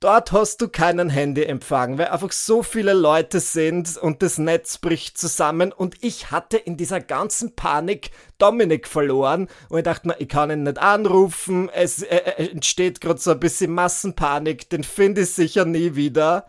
Dort 0.04 0.32
hast 0.32 0.60
du 0.60 0.68
keinen 0.68 1.08
Handyempfang, 1.08 1.96
weil 1.96 2.08
einfach 2.08 2.30
so 2.30 2.62
viele 2.62 2.92
Leute 2.92 3.40
sind 3.40 3.96
und 3.96 4.20
das 4.20 4.36
Netz 4.36 4.76
bricht 4.76 5.16
zusammen. 5.16 5.72
Und 5.72 5.96
ich 6.04 6.30
hatte 6.30 6.58
in 6.58 6.76
dieser 6.76 7.00
ganzen 7.00 7.56
Panik 7.56 8.10
Dominik 8.36 8.86
verloren. 8.86 9.48
Und 9.70 9.78
ich 9.78 9.84
dachte 9.84 10.08
mir, 10.08 10.20
ich 10.20 10.28
kann 10.28 10.50
ihn 10.50 10.64
nicht 10.64 10.76
anrufen, 10.76 11.70
es 11.72 12.02
äh, 12.02 12.16
äh 12.16 12.50
entsteht 12.50 13.00
gerade 13.00 13.18
so 13.18 13.30
ein 13.30 13.40
bisschen 13.40 13.72
Massenpanik, 13.72 14.68
den 14.68 14.84
finde 14.84 15.22
ich 15.22 15.30
sicher 15.30 15.64
nie 15.64 15.94
wieder. 15.94 16.48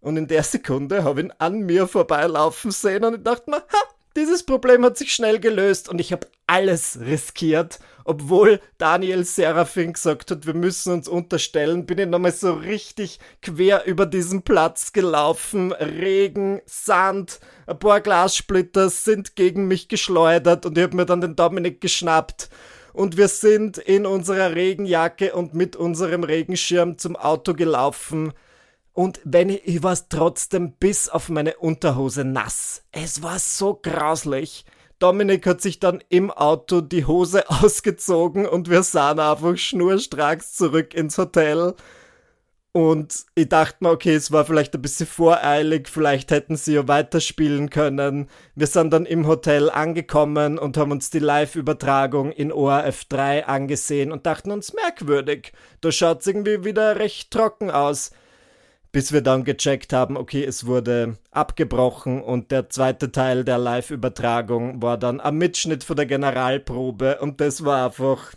Und 0.00 0.16
in 0.16 0.28
der 0.28 0.44
Sekunde 0.44 1.02
habe 1.02 1.22
ich 1.22 1.26
ihn 1.26 1.32
an 1.38 1.62
mir 1.62 1.88
vorbeilaufen 1.88 2.70
sehen 2.70 3.02
und 3.02 3.16
ich 3.16 3.22
dachte 3.24 3.50
mir, 3.50 3.56
ha, 3.56 3.82
dieses 4.16 4.42
Problem 4.42 4.84
hat 4.84 4.98
sich 4.98 5.14
schnell 5.14 5.38
gelöst 5.38 5.88
und 5.88 6.00
ich 6.00 6.12
habe 6.12 6.26
alles 6.46 6.98
riskiert. 7.00 7.78
Obwohl 8.04 8.60
Daniel 8.76 9.24
Serafin 9.24 9.92
gesagt 9.92 10.32
hat, 10.32 10.46
wir 10.46 10.54
müssen 10.54 10.92
uns 10.92 11.06
unterstellen, 11.06 11.86
bin 11.86 11.98
ich 11.98 12.08
nochmal 12.08 12.32
so 12.32 12.54
richtig 12.54 13.20
quer 13.40 13.84
über 13.86 14.04
diesen 14.04 14.42
Platz 14.42 14.92
gelaufen. 14.92 15.72
Regen, 15.72 16.60
Sand, 16.66 17.38
ein 17.66 17.78
paar 17.78 18.00
Glassplitter 18.00 18.90
sind 18.90 19.36
gegen 19.36 19.68
mich 19.68 19.88
geschleudert 19.88 20.66
und 20.66 20.76
ich 20.76 20.82
habe 20.82 20.96
mir 20.96 21.06
dann 21.06 21.20
den 21.20 21.36
Dominik 21.36 21.80
geschnappt. 21.80 22.48
Und 22.92 23.16
wir 23.16 23.28
sind 23.28 23.78
in 23.78 24.04
unserer 24.04 24.56
Regenjacke 24.56 25.32
und 25.34 25.54
mit 25.54 25.76
unserem 25.76 26.24
Regenschirm 26.24 26.98
zum 26.98 27.14
Auto 27.14 27.54
gelaufen. 27.54 28.32
Und 28.92 29.20
wenn 29.24 29.50
ich, 29.50 29.66
ich 29.66 29.82
war 29.82 29.96
trotzdem 30.08 30.72
bis 30.72 31.08
auf 31.08 31.28
meine 31.28 31.56
Unterhose 31.56 32.24
nass. 32.24 32.82
Es 32.92 33.22
war 33.22 33.38
so 33.38 33.78
grauslich. 33.80 34.64
Dominik 34.98 35.46
hat 35.46 35.62
sich 35.62 35.80
dann 35.80 36.02
im 36.08 36.30
Auto 36.30 36.80
die 36.80 37.06
Hose 37.06 37.48
ausgezogen 37.62 38.46
und 38.46 38.68
wir 38.68 38.82
sahen 38.82 39.18
einfach 39.18 39.56
schnurstracks 39.56 40.54
zurück 40.54 40.94
ins 40.94 41.18
Hotel. 41.18 41.74
Und 42.72 43.24
ich 43.34 43.48
dachte 43.48 43.78
mir, 43.80 43.90
okay, 43.90 44.14
es 44.14 44.30
war 44.30 44.44
vielleicht 44.44 44.74
ein 44.74 44.82
bisschen 44.82 45.08
voreilig, 45.08 45.88
vielleicht 45.88 46.30
hätten 46.30 46.56
sie 46.56 46.74
ja 46.74 46.86
weiterspielen 46.86 47.68
können. 47.68 48.28
Wir 48.54 48.68
sind 48.68 48.92
dann 48.92 49.06
im 49.06 49.26
Hotel 49.26 49.70
angekommen 49.70 50.56
und 50.56 50.76
haben 50.76 50.92
uns 50.92 51.10
die 51.10 51.18
Live-Übertragung 51.18 52.30
in 52.30 52.52
ORF 52.52 53.06
3 53.06 53.46
angesehen 53.46 54.12
und 54.12 54.24
dachten 54.26 54.52
uns 54.52 54.72
merkwürdig. 54.72 55.52
Da 55.80 55.90
schaut 55.90 56.20
es 56.20 56.28
irgendwie 56.28 56.64
wieder 56.64 56.96
recht 56.96 57.32
trocken 57.32 57.72
aus 57.72 58.12
bis 58.92 59.12
wir 59.12 59.20
dann 59.20 59.44
gecheckt 59.44 59.92
haben, 59.92 60.16
okay, 60.16 60.44
es 60.44 60.66
wurde 60.66 61.16
abgebrochen 61.30 62.22
und 62.22 62.50
der 62.50 62.70
zweite 62.70 63.12
Teil 63.12 63.44
der 63.44 63.58
Live-Übertragung 63.58 64.82
war 64.82 64.98
dann 64.98 65.20
am 65.20 65.38
Mitschnitt 65.38 65.84
von 65.84 65.96
der 65.96 66.06
Generalprobe 66.06 67.20
und 67.20 67.40
das 67.40 67.64
war 67.64 67.86
einfach 67.86 68.34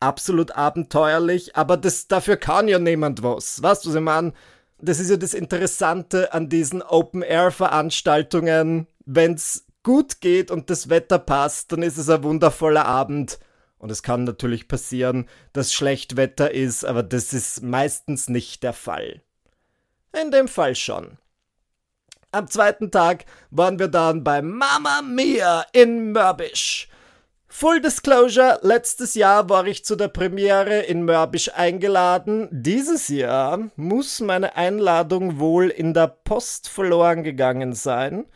absolut 0.00 0.52
abenteuerlich, 0.52 1.56
aber 1.56 1.76
das, 1.76 2.08
dafür 2.08 2.36
kann 2.36 2.68
ja 2.68 2.78
niemand 2.78 3.22
was. 3.22 3.62
Weißt 3.62 3.84
du, 3.84 3.90
was 3.90 3.96
ich 3.96 4.02
meine? 4.02 4.32
Das 4.78 5.00
ist 5.00 5.10
ja 5.10 5.16
das 5.16 5.32
Interessante 5.32 6.34
an 6.34 6.50
diesen 6.50 6.82
Open-Air-Veranstaltungen. 6.82 8.86
Wenn's 9.06 9.64
gut 9.82 10.20
geht 10.20 10.50
und 10.50 10.68
das 10.68 10.90
Wetter 10.90 11.18
passt, 11.18 11.72
dann 11.72 11.82
ist 11.82 11.96
es 11.96 12.10
ein 12.10 12.24
wundervoller 12.24 12.84
Abend. 12.84 13.38
Und 13.78 13.90
es 13.90 14.02
kann 14.02 14.24
natürlich 14.24 14.68
passieren, 14.68 15.28
dass 15.52 15.72
schlecht 15.72 16.16
Wetter 16.16 16.50
ist, 16.50 16.84
aber 16.84 17.02
das 17.02 17.32
ist 17.32 17.62
meistens 17.62 18.28
nicht 18.28 18.62
der 18.62 18.72
Fall. 18.72 19.22
In 20.12 20.30
dem 20.30 20.48
Fall 20.48 20.74
schon. 20.74 21.18
Am 22.32 22.48
zweiten 22.48 22.90
Tag 22.90 23.24
waren 23.50 23.78
wir 23.78 23.88
dann 23.88 24.22
bei 24.22 24.42
Mama 24.42 25.02
Mia 25.02 25.64
in 25.72 26.12
Mörbisch. 26.12 26.88
Full 27.48 27.80
Disclosure, 27.80 28.58
letztes 28.60 29.14
Jahr 29.14 29.48
war 29.48 29.66
ich 29.66 29.84
zu 29.84 29.96
der 29.96 30.08
Premiere 30.08 30.80
in 30.80 31.06
Mörbisch 31.06 31.50
eingeladen. 31.54 32.48
Dieses 32.50 33.08
Jahr 33.08 33.70
muss 33.76 34.20
meine 34.20 34.56
Einladung 34.56 35.38
wohl 35.38 35.68
in 35.68 35.94
der 35.94 36.08
Post 36.08 36.68
verloren 36.68 37.22
gegangen 37.22 37.72
sein. 37.72 38.26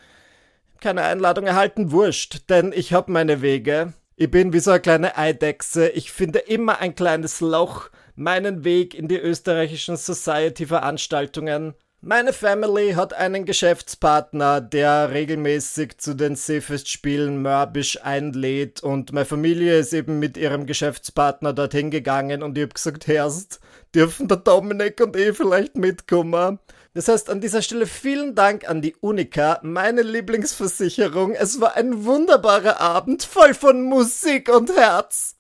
Keine 0.81 1.03
Einladung 1.03 1.47
erhalten, 1.47 1.93
wurscht, 1.93 2.49
denn 2.49 2.73
ich 2.75 2.95
hab 2.95 3.11
meine 3.11 3.43
Wege. 3.43 3.93
Ich 4.17 4.31
bin 4.31 4.55
wie 4.55 4.61
so 4.61 4.71
eine 4.71 4.81
kleine 4.81 5.19
Eidechse. 5.19 5.91
Ich 5.91 6.12
finde 6.12 6.39
immer 6.39 6.79
ein 6.79 6.95
kleines 6.95 7.43
Loch, 7.43 7.91
meinen 8.17 8.64
Weg 8.64 8.95
in 8.95 9.09
die 9.09 9.19
österreichischen 9.19 9.97
Society-Veranstaltungen. 9.97 11.75
Meine 12.02 12.33
Family 12.33 12.93
hat 12.93 13.12
einen 13.12 13.45
Geschäftspartner, 13.45 14.62
der 14.62 15.11
regelmäßig 15.11 15.99
zu 15.99 16.14
den 16.14 16.35
Seefest-Spielen 16.35 17.43
Mörbisch 17.43 18.02
einlädt 18.02 18.83
und 18.83 19.12
meine 19.12 19.26
Familie 19.26 19.79
ist 19.79 19.93
eben 19.93 20.19
mit 20.19 20.38
ihrem 20.38 20.64
Geschäftspartner 20.64 21.52
dorthin 21.52 21.90
gegangen 21.90 22.43
und 22.43 22.57
ich 22.57 22.64
hab 22.64 22.73
gesagt, 22.73 23.07
Herst, 23.07 23.61
dürfen 23.95 24.29
der 24.29 24.38
Dominik 24.38 24.99
und 25.02 25.14
ich 25.14 25.37
vielleicht 25.37 25.76
mitkommen? 25.76 26.59
Das 26.95 27.07
heißt, 27.07 27.29
an 27.29 27.43
dieser 27.43 27.61
Stelle 27.61 27.87
vielen 27.87 28.35
Dank 28.35 28.67
an 28.67 28.81
die 28.81 28.97
Unica, 28.97 29.61
meine 29.62 30.00
Lieblingsversicherung. 30.00 31.33
Es 31.35 31.61
war 31.61 31.76
ein 31.76 32.07
wunderbarer 32.07 32.81
Abend, 32.81 33.25
voll 33.25 33.52
von 33.52 33.83
Musik 33.83 34.49
und 34.49 34.75
Herz. 34.75 35.37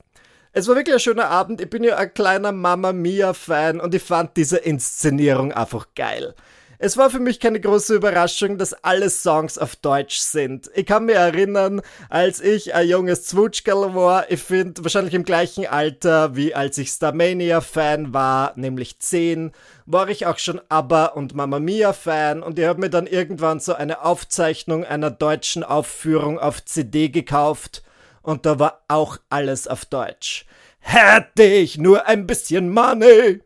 Es 0.52 0.66
war 0.66 0.74
wirklich 0.74 0.94
ein 0.94 1.00
schöner 1.00 1.28
Abend. 1.28 1.60
Ich 1.60 1.70
bin 1.70 1.84
ja 1.84 1.96
ein 1.96 2.12
kleiner 2.12 2.50
Mama 2.50 2.92
Mia-Fan 2.92 3.78
und 3.78 3.94
ich 3.94 4.02
fand 4.02 4.36
diese 4.36 4.56
Inszenierung 4.56 5.52
einfach 5.52 5.86
geil. 5.94 6.34
Es 6.80 6.96
war 6.96 7.08
für 7.08 7.20
mich 7.20 7.38
keine 7.38 7.60
große 7.60 7.94
Überraschung, 7.94 8.58
dass 8.58 8.72
alle 8.72 9.10
Songs 9.10 9.58
auf 9.58 9.76
Deutsch 9.76 10.18
sind. 10.18 10.68
Ich 10.74 10.86
kann 10.86 11.04
mir 11.04 11.14
erinnern, 11.14 11.82
als 12.08 12.40
ich 12.40 12.74
ein 12.74 12.88
junges 12.88 13.26
Zwutschkerl 13.26 13.94
war, 13.94 14.28
ich 14.28 14.42
finde 14.42 14.82
wahrscheinlich 14.82 15.14
im 15.14 15.24
gleichen 15.24 15.66
Alter 15.66 16.34
wie 16.34 16.52
als 16.52 16.78
ich 16.78 16.88
Starmania-Fan 16.88 18.12
war, 18.12 18.54
nämlich 18.56 18.98
10, 18.98 19.52
war 19.86 20.08
ich 20.08 20.26
auch 20.26 20.38
schon 20.38 20.60
ABBA 20.68 21.04
und 21.06 21.36
Mamma 21.36 21.60
Mia-Fan 21.60 22.42
und 22.42 22.58
ich 22.58 22.64
habe 22.64 22.80
mir 22.80 22.90
dann 22.90 23.06
irgendwann 23.06 23.60
so 23.60 23.74
eine 23.74 24.02
Aufzeichnung 24.02 24.84
einer 24.84 25.12
deutschen 25.12 25.62
Aufführung 25.62 26.40
auf 26.40 26.64
CD 26.64 27.08
gekauft 27.08 27.84
und 28.22 28.46
da 28.46 28.58
war 28.58 28.84
auch 28.88 29.18
alles 29.28 29.66
auf 29.66 29.84
Deutsch. 29.84 30.46
Hätte 30.78 31.42
ich 31.42 31.78
nur 31.78 32.06
ein 32.06 32.26
bisschen 32.26 32.70
Money! 32.70 33.42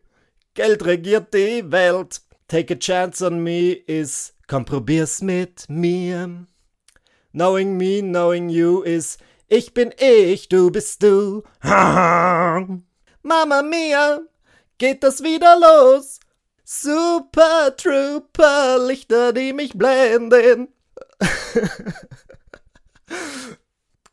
Geld 0.53 0.85
regiert 0.85 1.33
die 1.33 1.69
Welt. 1.71 2.21
Take 2.47 2.75
a 2.75 2.77
chance 2.77 3.25
on 3.25 3.43
me 3.43 3.71
is 3.71 4.33
komm 4.47 4.65
probier's 4.65 5.21
mit 5.21 5.65
mir. 5.67 6.45
Knowing 7.33 7.75
me, 7.75 8.01
knowing 8.01 8.49
you 8.49 8.83
is 8.83 9.17
Ich 9.47 9.73
bin 9.73 9.93
ich, 9.97 10.49
du 10.49 10.71
bist 10.71 11.03
du. 11.03 11.43
Mama 11.61 12.81
mia, 13.61 14.21
geht 14.77 15.03
das 15.03 15.21
wieder 15.21 15.59
los? 15.59 16.19
Super 16.63 17.75
Trooper, 17.75 18.79
Lichter, 18.87 19.33
die 19.33 19.53
mich 19.53 19.73
blenden. 19.73 20.69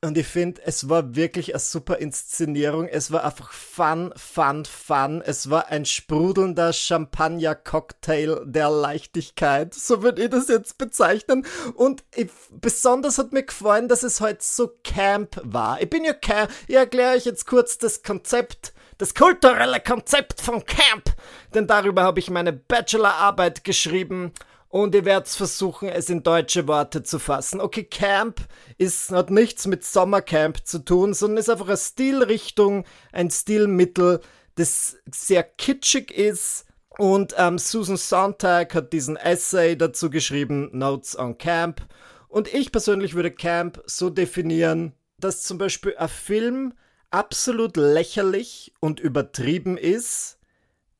Und 0.04 0.18
ich 0.18 0.26
finde, 0.26 0.60
es 0.64 0.88
war 0.88 1.14
wirklich 1.14 1.54
eine 1.54 1.60
super 1.60 1.98
Inszenierung. 1.98 2.88
Es 2.88 3.12
war 3.12 3.22
einfach 3.24 3.52
fun, 3.52 4.12
fun, 4.16 4.64
fun. 4.64 5.22
Es 5.24 5.48
war 5.48 5.68
ein 5.68 5.84
sprudelnder 5.84 6.72
Champagner-Cocktail 6.72 8.42
der 8.44 8.68
Leichtigkeit. 8.68 9.72
So 9.74 10.02
würde 10.02 10.24
ich 10.24 10.30
das 10.30 10.48
jetzt 10.48 10.76
bezeichnen. 10.76 11.46
Und 11.76 12.02
ich, 12.16 12.30
besonders 12.50 13.18
hat 13.18 13.32
mir 13.32 13.44
gefallen, 13.44 13.86
dass 13.86 14.02
es 14.02 14.20
heute 14.20 14.42
so 14.42 14.72
Camp 14.82 15.40
war. 15.44 15.80
Ich 15.80 15.88
bin 15.88 16.02
ja 16.02 16.14
Camp. 16.14 16.50
Ich 16.66 16.74
erkläre 16.74 17.14
euch 17.14 17.24
jetzt 17.24 17.46
kurz 17.46 17.78
das 17.78 18.02
Konzept, 18.02 18.74
das 18.98 19.14
kulturelle 19.14 19.78
Konzept 19.78 20.40
von 20.40 20.64
Camp. 20.66 21.14
Denn 21.54 21.68
darüber 21.68 22.02
habe 22.02 22.18
ich 22.18 22.28
meine 22.28 22.52
Bachelorarbeit 22.52 23.62
geschrieben 23.62 24.32
und 24.72 24.94
ihr 24.94 25.04
werdet 25.04 25.28
versuchen, 25.28 25.90
es 25.90 26.08
in 26.08 26.22
deutsche 26.22 26.66
Worte 26.66 27.02
zu 27.02 27.18
fassen. 27.18 27.60
Okay, 27.60 27.84
Camp 27.84 28.40
ist, 28.78 29.10
hat 29.10 29.28
nichts 29.28 29.66
mit 29.66 29.84
Sommercamp 29.84 30.66
zu 30.66 30.78
tun, 30.78 31.12
sondern 31.12 31.36
ist 31.36 31.50
einfach 31.50 31.68
eine 31.68 31.76
Stilrichtung, 31.76 32.86
ein 33.12 33.30
Stilmittel, 33.30 34.20
das 34.54 34.96
sehr 35.14 35.42
kitschig 35.42 36.10
ist. 36.10 36.64
Und 36.96 37.34
ähm, 37.36 37.58
Susan 37.58 37.98
Sontag 37.98 38.74
hat 38.74 38.94
diesen 38.94 39.16
Essay 39.16 39.76
dazu 39.76 40.08
geschrieben, 40.08 40.70
Notes 40.72 41.18
on 41.18 41.36
Camp. 41.36 41.86
Und 42.28 42.52
ich 42.52 42.72
persönlich 42.72 43.14
würde 43.14 43.30
Camp 43.30 43.82
so 43.84 44.08
definieren, 44.08 44.94
dass 45.18 45.42
zum 45.42 45.58
Beispiel 45.58 45.94
ein 45.98 46.08
Film 46.08 46.72
absolut 47.10 47.76
lächerlich 47.76 48.72
und 48.80 49.00
übertrieben 49.00 49.76
ist, 49.76 50.38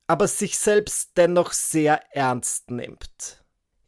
aber 0.07 0.29
sich 0.29 0.59
selbst 0.59 1.13
dennoch 1.17 1.55
sehr 1.55 2.03
ernst 2.15 2.71
nimmt. 2.71 3.42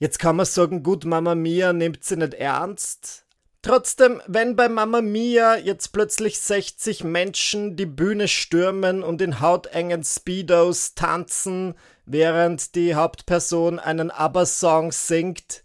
Jetzt 0.04 0.18
kann 0.18 0.36
man 0.36 0.44
sagen, 0.44 0.82
gut, 0.82 1.06
Mama 1.06 1.34
Mia 1.34 1.72
nimmt 1.72 2.04
sie 2.04 2.18
nicht 2.18 2.34
ernst. 2.34 3.24
Trotzdem, 3.62 4.20
wenn 4.26 4.54
bei 4.54 4.68
Mama 4.68 5.00
Mia 5.00 5.56
jetzt 5.56 5.94
plötzlich 5.94 6.38
60 6.40 7.04
Menschen 7.04 7.74
die 7.74 7.86
Bühne 7.86 8.28
stürmen 8.28 9.02
und 9.02 9.22
in 9.22 9.40
hautengen 9.40 10.04
Speedos 10.04 10.94
tanzen, 10.94 11.72
während 12.04 12.74
die 12.74 12.94
Hauptperson 12.94 13.78
einen 13.78 14.10
ABBA-Song 14.10 14.92
singt, 14.92 15.64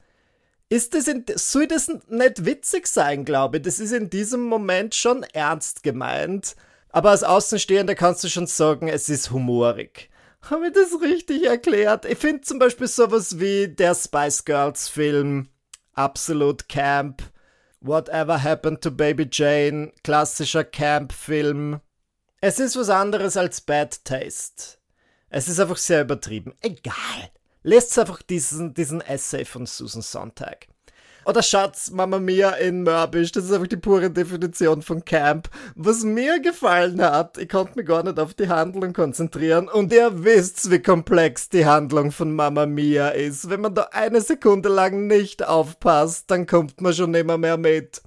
ist 0.69 0.93
das 0.93 1.09
in, 1.09 1.25
soll 1.35 1.67
das 1.67 1.89
nicht 2.07 2.45
witzig 2.45 2.87
sein, 2.87 3.25
glaube 3.25 3.57
ich. 3.57 3.63
Das 3.63 3.79
ist 3.79 3.91
in 3.91 4.09
diesem 4.09 4.43
Moment 4.43 4.95
schon 4.95 5.23
ernst 5.23 5.83
gemeint. 5.83 6.55
Aber 6.91 7.09
als 7.09 7.25
Außenstehender 7.25 7.93
kannst 7.93 8.23
du 8.23 8.29
schon 8.29 8.47
sagen, 8.47 8.87
es 8.87 9.09
ist 9.09 9.31
humorig. 9.31 10.08
Habe 10.41 10.67
ich 10.67 10.73
das 10.73 11.01
richtig 11.01 11.45
erklärt? 11.45 12.05
Ich 12.05 12.17
finde 12.17 12.41
zum 12.41 12.59
Beispiel 12.59 12.87
sowas 12.87 13.39
wie 13.39 13.67
der 13.67 13.93
Spice 13.93 14.45
Girls 14.45 14.87
Film, 14.87 15.49
absolut 15.93 16.69
Camp, 16.69 17.23
Whatever 17.81 18.41
Happened 18.41 18.81
to 18.81 18.91
Baby 18.91 19.27
Jane, 19.31 19.93
klassischer 20.03 20.63
Camp-Film. 20.63 21.79
Es 22.41 22.59
ist 22.59 22.75
was 22.77 22.89
anderes 22.89 23.37
als 23.37 23.61
Bad 23.61 24.03
Taste. 24.05 24.77
Es 25.29 25.47
ist 25.47 25.59
einfach 25.59 25.77
sehr 25.77 26.01
übertrieben. 26.01 26.53
Egal. 26.61 27.31
Lest 27.63 27.97
einfach 27.99 28.21
diesen, 28.21 28.73
diesen 28.73 29.01
Essay 29.01 29.45
von 29.45 29.65
Susan 29.65 30.01
Sontag. 30.01 30.67
Oder 31.25 31.43
Schatz, 31.43 31.91
Mama 31.91 32.19
Mia 32.19 32.51
in 32.51 32.83
Mörbisch. 32.83 33.31
Das 33.31 33.45
ist 33.45 33.51
einfach 33.51 33.67
die 33.67 33.77
pure 33.77 34.09
Definition 34.09 34.81
von 34.81 35.03
Camp. 35.03 35.49
Was 35.75 36.03
mir 36.03 36.39
gefallen 36.39 37.01
hat, 37.01 37.37
ich 37.37 37.49
konnte 37.49 37.73
mich 37.75 37.85
gar 37.85 38.03
nicht 38.03 38.19
auf 38.19 38.33
die 38.33 38.47
Handlung 38.47 38.93
konzentrieren. 38.93 39.67
Und 39.67 39.93
ihr 39.93 40.23
wisst, 40.23 40.71
wie 40.71 40.81
komplex 40.81 41.49
die 41.49 41.65
Handlung 41.65 42.11
von 42.11 42.33
Mama 42.33 42.65
Mia 42.65 43.09
ist. 43.09 43.49
Wenn 43.49 43.61
man 43.61 43.75
da 43.75 43.89
eine 43.91 44.21
Sekunde 44.21 44.69
lang 44.69 45.07
nicht 45.07 45.45
aufpasst, 45.45 46.31
dann 46.31 46.47
kommt 46.47 46.81
man 46.81 46.93
schon 46.93 47.13
immer 47.13 47.37
mehr 47.37 47.57
mit. 47.57 48.01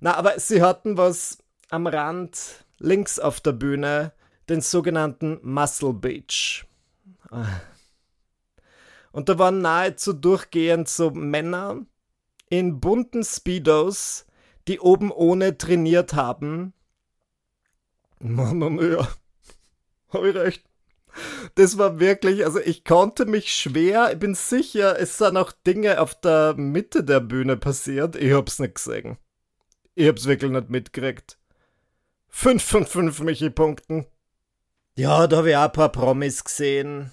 Na, 0.00 0.14
aber 0.14 0.38
sie 0.38 0.62
hatten 0.62 0.96
was 0.96 1.38
am 1.70 1.86
Rand 1.86 2.64
links 2.78 3.18
auf 3.18 3.40
der 3.40 3.52
Bühne, 3.52 4.12
den 4.48 4.60
sogenannten 4.60 5.38
Muscle 5.42 5.92
Beach. 5.92 6.64
Und 9.12 9.28
da 9.28 9.38
waren 9.38 9.60
nahezu 9.60 10.12
durchgehend 10.12 10.88
so 10.88 11.10
Männer, 11.10 11.82
in 12.50 12.80
bunten 12.80 13.24
Speedos, 13.24 14.26
die 14.66 14.80
oben 14.80 15.10
ohne 15.10 15.58
trainiert 15.58 16.14
haben. 16.14 16.72
Mama 18.20 18.68
mia, 18.68 19.08
hab 20.08 20.24
ich 20.24 20.34
recht. 20.34 20.64
Das 21.54 21.78
war 21.78 21.98
wirklich, 21.98 22.44
also 22.44 22.60
ich 22.60 22.84
konnte 22.84 23.26
mich 23.26 23.52
schwer, 23.52 24.12
ich 24.12 24.18
bin 24.18 24.34
sicher, 24.34 24.98
es 25.00 25.18
sind 25.18 25.36
auch 25.36 25.52
Dinge 25.52 26.00
auf 26.00 26.14
der 26.20 26.54
Mitte 26.54 27.02
der 27.02 27.20
Bühne 27.20 27.56
passiert. 27.56 28.14
Ich 28.16 28.32
hab's 28.32 28.58
nicht 28.58 28.76
gesehen. 28.76 29.18
Ich 29.94 30.06
hab's 30.06 30.26
wirklich 30.26 30.50
nicht 30.50 30.70
mitgekriegt. 30.70 31.38
Fünf 32.28 32.62
von 32.62 32.86
fünf 32.86 33.20
Michi-Punkten. 33.20 34.06
Ja, 34.96 35.26
da 35.26 35.38
hab 35.38 35.46
ich 35.46 35.56
auch 35.56 35.62
ein 35.62 35.72
paar 35.72 35.90
Promis 35.90 36.44
gesehen. 36.44 37.10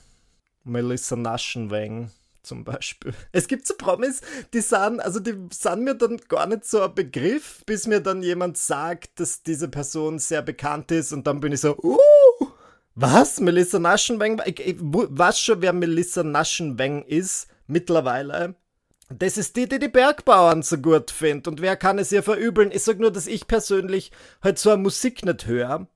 Melissa 0.64 1.16
Naschenweng 1.16 2.12
zum 2.46 2.64
Beispiel. 2.64 3.14
Es 3.32 3.48
gibt 3.48 3.68
so 3.68 3.76
Promis, 3.76 4.22
die 4.54 4.62
sind, 4.62 5.00
also 5.00 5.20
die 5.20 5.36
sind 5.52 5.84
mir 5.84 5.96
dann 5.96 6.18
gar 6.28 6.48
nicht 6.48 6.66
so 6.66 6.82
ein 6.82 6.96
Begriff, 6.96 7.64
bis 7.66 7.88
mir 7.88 8.00
dann 8.00 8.24
jemand 8.24 8.58
sagt, 8.58 9.20
dass 9.20 9.44
diese 9.44 9.68
Person 9.68 10.20
sehr 10.20 10.42
bekannt 10.42 10.92
ist 10.92 11.12
und 11.12 11.28
dann 11.28 11.40
bin 11.40 11.52
ich 11.52 11.62
so, 11.62 11.78
uh, 11.78 11.98
was? 12.96 13.42
Melissa 13.42 13.78
Naschenweng? 13.78 14.42
Ich, 14.46 14.60
ich 14.60 14.76
weiß 14.80 15.40
schon, 15.40 15.62
wer 15.62 15.74
Melissa 15.74 16.24
Naschenweng 16.24 17.04
ist, 17.04 17.48
mittlerweile. 17.68 18.56
Das 19.10 19.38
ist 19.38 19.56
die, 19.56 19.68
die 19.68 19.80
die 19.80 19.88
Bergbauern 19.88 20.64
so 20.64 20.78
gut 20.78 21.12
findet. 21.12 21.48
Und 21.48 21.62
wer 21.62 21.76
kann 21.76 22.00
es 22.00 22.12
ihr 22.12 22.24
verübeln? 22.24 22.72
Ich 22.72 22.84
sag 22.84 23.00
nur, 23.00 23.12
dass 23.12 23.28
ich 23.28 23.48
persönlich 23.48 24.12
halt 24.42 24.58
so 24.58 24.72
eine 24.72 24.82
Musik 24.82 25.26
nicht 25.26 25.46
höre. 25.46 25.88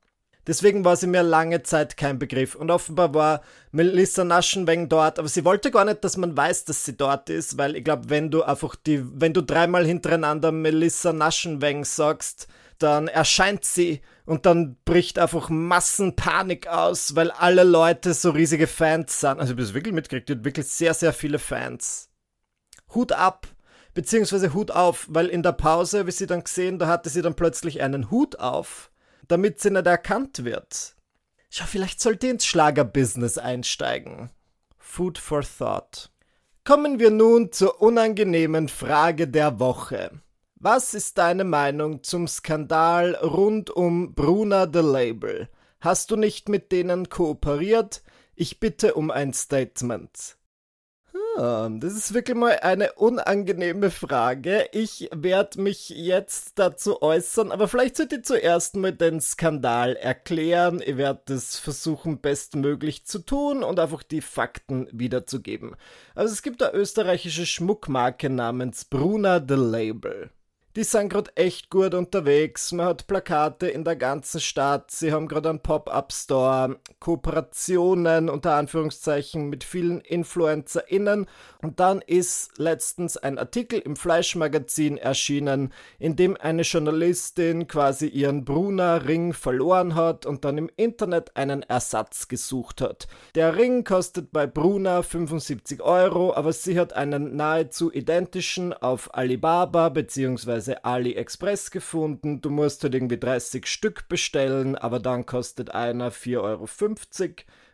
Deswegen 0.50 0.84
war 0.84 0.96
sie 0.96 1.06
mir 1.06 1.22
lange 1.22 1.62
Zeit 1.62 1.96
kein 1.96 2.18
Begriff. 2.18 2.56
Und 2.56 2.72
offenbar 2.72 3.14
war 3.14 3.42
Melissa 3.72 4.24
Naschenweng 4.24 4.90
dort, 4.90 5.20
aber 5.20 5.28
sie 5.28 5.46
wollte 5.46 5.70
gar 5.70 5.86
nicht, 5.86 6.04
dass 6.04 6.18
man 6.18 6.36
weiß, 6.36 6.66
dass 6.66 6.84
sie 6.84 6.98
dort 6.98 7.30
ist, 7.30 7.60
weil 7.60 7.76
ich 7.76 7.84
glaube, 7.84 8.10
wenn 8.10 8.32
du 8.32 8.42
einfach 8.42 8.76
die, 8.76 9.06
wenn 9.14 9.32
du 9.32 9.44
dreimal 9.44 9.86
hintereinander 9.86 10.52
Melissa 10.52 11.14
Naschenweng 11.14 11.86
sagst, 11.86 12.48
dann 12.80 13.08
erscheint 13.08 13.64
sie 13.64 14.02
und 14.26 14.48
dann 14.48 14.78
bricht 14.86 15.20
einfach 15.20 15.50
Massenpanik 15.50 16.66
aus, 16.66 17.16
weil 17.16 17.30
alle 17.30 17.64
Leute 17.64 18.16
so 18.16 18.32
riesige 18.32 18.66
Fans 18.66 19.20
sind. 19.20 19.40
Also 19.40 19.54
ich 19.54 19.60
habe 19.60 19.74
wirklich 19.76 19.94
mitgekriegt, 19.94 20.30
die 20.30 20.34
hat 20.34 20.46
wirklich 20.46 20.66
sehr, 20.66 20.96
sehr 20.96 21.14
viele 21.14 21.38
Fans. 21.38 22.10
Hut 22.96 23.12
ab, 23.12 23.46
beziehungsweise 23.94 24.52
Hut 24.56 24.72
auf, 24.72 25.06
weil 25.10 25.28
in 25.28 25.44
der 25.44 25.52
Pause, 25.52 26.08
wie 26.08 26.12
sie 26.12 26.26
dann 26.26 26.44
gesehen, 26.44 26.80
da 26.80 26.88
hatte 26.88 27.12
sie 27.12 27.22
dann 27.22 27.36
plötzlich 27.36 27.82
einen 27.82 28.10
Hut 28.10 28.40
auf 28.40 28.89
damit 29.30 29.62
sie 29.62 29.72
nicht 29.72 29.88
erkannt 29.88 30.44
wird. 30.44 30.96
Schau, 31.50 31.66
vielleicht 31.66 32.02
sollte 32.02 32.28
ins 32.28 32.46
Schlagerbusiness 32.46 33.38
einsteigen. 33.38 34.30
Food 34.78 35.18
for 35.18 35.42
Thought. 35.42 36.12
Kommen 36.66 37.00
wir 37.00 37.10
nun 37.10 37.52
zur 37.52 37.82
unangenehmen 37.82 38.68
Frage 38.68 39.28
der 39.28 39.60
Woche. 39.60 40.12
Was 40.56 40.94
ist 40.94 41.18
deine 41.18 41.46
Meinung 41.46 42.04
zum 42.04 42.28
Skandal 42.28 43.16
rund 43.16 43.70
um 43.70 44.14
Bruna 44.14 44.68
the 44.72 44.80
Label? 44.80 45.48
Hast 45.80 46.12
du 46.12 46.18
nicht 46.18 46.50
mit 46.50 46.72
denen 46.72 47.08
kooperiert? 47.08 48.04
Ich 48.36 48.60
bitte 48.60 48.94
um 48.96 49.10
ein 49.10 49.34
Statement. 49.34 50.38
Das 51.36 51.96
ist 51.96 52.14
wirklich 52.14 52.36
mal 52.36 52.60
eine 52.62 52.94
unangenehme 52.94 53.92
Frage. 53.92 54.68
Ich 54.74 55.10
werde 55.14 55.62
mich 55.62 55.88
jetzt 55.90 56.60
dazu 56.60 57.02
äußern, 57.02 57.52
aber 57.52 57.70
vielleicht 57.70 57.96
sollte 57.96 58.18
ich 58.18 58.26
zuerst 58.26 58.76
mal 58.76 58.92
den 58.92 59.22
Skandal 59.22 59.96
erklären. 59.96 60.82
Ich 60.86 60.98
werde 60.98 61.34
es 61.34 61.58
versuchen, 61.58 62.20
bestmöglich 62.20 63.06
zu 63.06 63.20
tun 63.20 63.64
und 63.64 63.80
einfach 63.80 64.04
die 64.04 64.22
Fakten 64.22 64.90
wiederzugeben. 64.92 65.78
Also 66.14 66.34
es 66.34 66.42
gibt 66.42 66.62
eine 66.62 66.74
österreichische 66.74 67.46
Schmuckmarke 67.46 68.30
namens 68.30 68.84
Bruna 68.84 69.42
the 69.48 69.56
Label. 69.56 70.32
Die 70.76 70.84
sind 70.84 71.10
gerade 71.10 71.36
echt 71.36 71.72
gut 71.72 71.96
unterwegs. 71.96 72.72
Man 72.74 72.86
hat 72.86 73.08
Plakate 73.08 73.68
in 73.68 73.84
der 73.84 73.96
ganzen 73.96 74.40
Stadt. 74.40 74.92
Sie 74.92 75.12
haben 75.12 75.28
gerade 75.28 75.50
einen 75.50 75.62
Pop-up-Store, 75.62 76.78
Kooperationen 77.00 78.30
unter 78.30 78.54
Anführungszeichen 78.54 79.50
mit 79.50 79.64
vielen 79.64 80.00
InfluencerInnen. 80.02 81.26
Und 81.64 81.80
dann 81.80 82.04
ist 82.06 82.60
letztens 82.60 83.18
ein 83.18 83.40
Artikel 83.40 83.80
im 83.80 83.96
Fleischmagazin 83.96 85.00
erschienen, 85.00 85.74
in 85.98 86.16
dem 86.16 86.38
eine 86.38 86.62
Journalistin 86.62 87.68
quasi 87.68 88.06
ihren 88.06 88.46
Brunner 88.46 89.08
Ring 89.08 89.34
verloren 89.34 89.96
hat 89.96 90.28
und 90.28 90.46
dann 90.46 90.60
im 90.60 90.70
Internet 90.76 91.36
einen 91.36 91.64
Ersatz 91.64 92.28
gesucht 92.28 92.82
hat. 92.82 93.08
Der 93.34 93.58
Ring 93.58 93.84
kostet 93.84 94.32
bei 94.32 94.46
Bruna 94.46 95.02
75 95.02 95.82
Euro, 95.82 96.32
aber 96.36 96.54
sie 96.54 96.80
hat 96.80 96.94
einen 96.94 97.36
nahezu 97.36 97.92
identischen 97.92 98.72
auf 98.72 99.16
Alibaba 99.16 99.90
bzw 99.90 100.59
bzw. 100.60 100.76
AliExpress 100.84 101.72
gefunden. 101.72 102.42
Du 102.42 102.50
musst 102.50 102.84
halt 102.84 102.96
irgendwie 102.96 103.18
30 103.18 103.66
Stück 103.68 104.08
bestellen, 104.08 104.76
aber 104.76 105.00
dann 105.00 105.26
kostet 105.26 105.72
einer 105.72 106.12
4,50 106.12 106.42
Euro, 106.42 106.68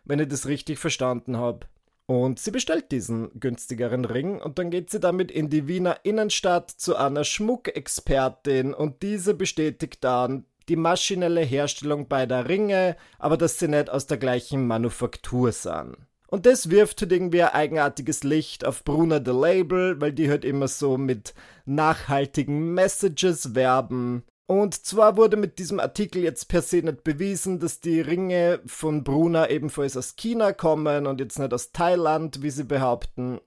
wenn 0.04 0.20
ich 0.20 0.28
das 0.28 0.46
richtig 0.46 0.78
verstanden 0.78 1.36
habe. 1.36 1.66
Und 2.06 2.38
sie 2.38 2.52
bestellt 2.52 2.92
diesen 2.92 3.30
günstigeren 3.40 4.04
Ring 4.04 4.40
und 4.40 4.60
dann 4.60 4.70
geht 4.70 4.90
sie 4.90 5.00
damit 5.00 5.32
in 5.32 5.50
die 5.50 5.66
Wiener 5.66 5.98
Innenstadt 6.04 6.70
zu 6.70 6.94
einer 6.94 7.24
Schmuckexpertin 7.24 8.74
und 8.74 9.02
diese 9.02 9.34
bestätigt 9.34 10.04
dann 10.04 10.44
die 10.68 10.76
maschinelle 10.76 11.40
Herstellung 11.40 12.06
beider 12.06 12.48
Ringe, 12.48 12.96
aber 13.18 13.36
dass 13.36 13.58
sie 13.58 13.66
nicht 13.66 13.90
aus 13.90 14.06
der 14.06 14.18
gleichen 14.18 14.68
Manufaktur 14.68 15.50
sind. 15.50 15.96
Und 16.28 16.46
das 16.46 16.70
wirft 16.70 17.00
halt 17.00 17.12
irgendwie 17.12 17.42
ein 17.42 17.54
eigenartiges 17.54 18.24
Licht 18.24 18.64
auf 18.64 18.84
Bruna 18.84 19.20
the 19.24 19.30
Label, 19.30 20.00
weil 20.00 20.12
die 20.12 20.28
halt 20.28 20.44
immer 20.44 20.68
so 20.68 20.98
mit 20.98 21.34
nachhaltigen 21.64 22.74
Messages 22.74 23.54
werben. 23.54 24.24
Und 24.48 24.74
zwar 24.86 25.16
wurde 25.16 25.36
mit 25.36 25.58
diesem 25.58 25.80
Artikel 25.80 26.22
jetzt 26.22 26.46
per 26.48 26.62
se 26.62 26.76
nicht 26.76 27.02
bewiesen, 27.02 27.58
dass 27.58 27.80
die 27.80 28.00
Ringe 28.00 28.60
von 28.66 29.02
Bruna 29.02 29.50
ebenfalls 29.50 29.96
aus 29.96 30.14
China 30.14 30.52
kommen 30.52 31.06
und 31.06 31.20
jetzt 31.20 31.38
nicht 31.38 31.52
aus 31.52 31.72
Thailand, 31.72 32.42
wie 32.42 32.50
sie 32.50 32.64
behaupten. 32.64 33.40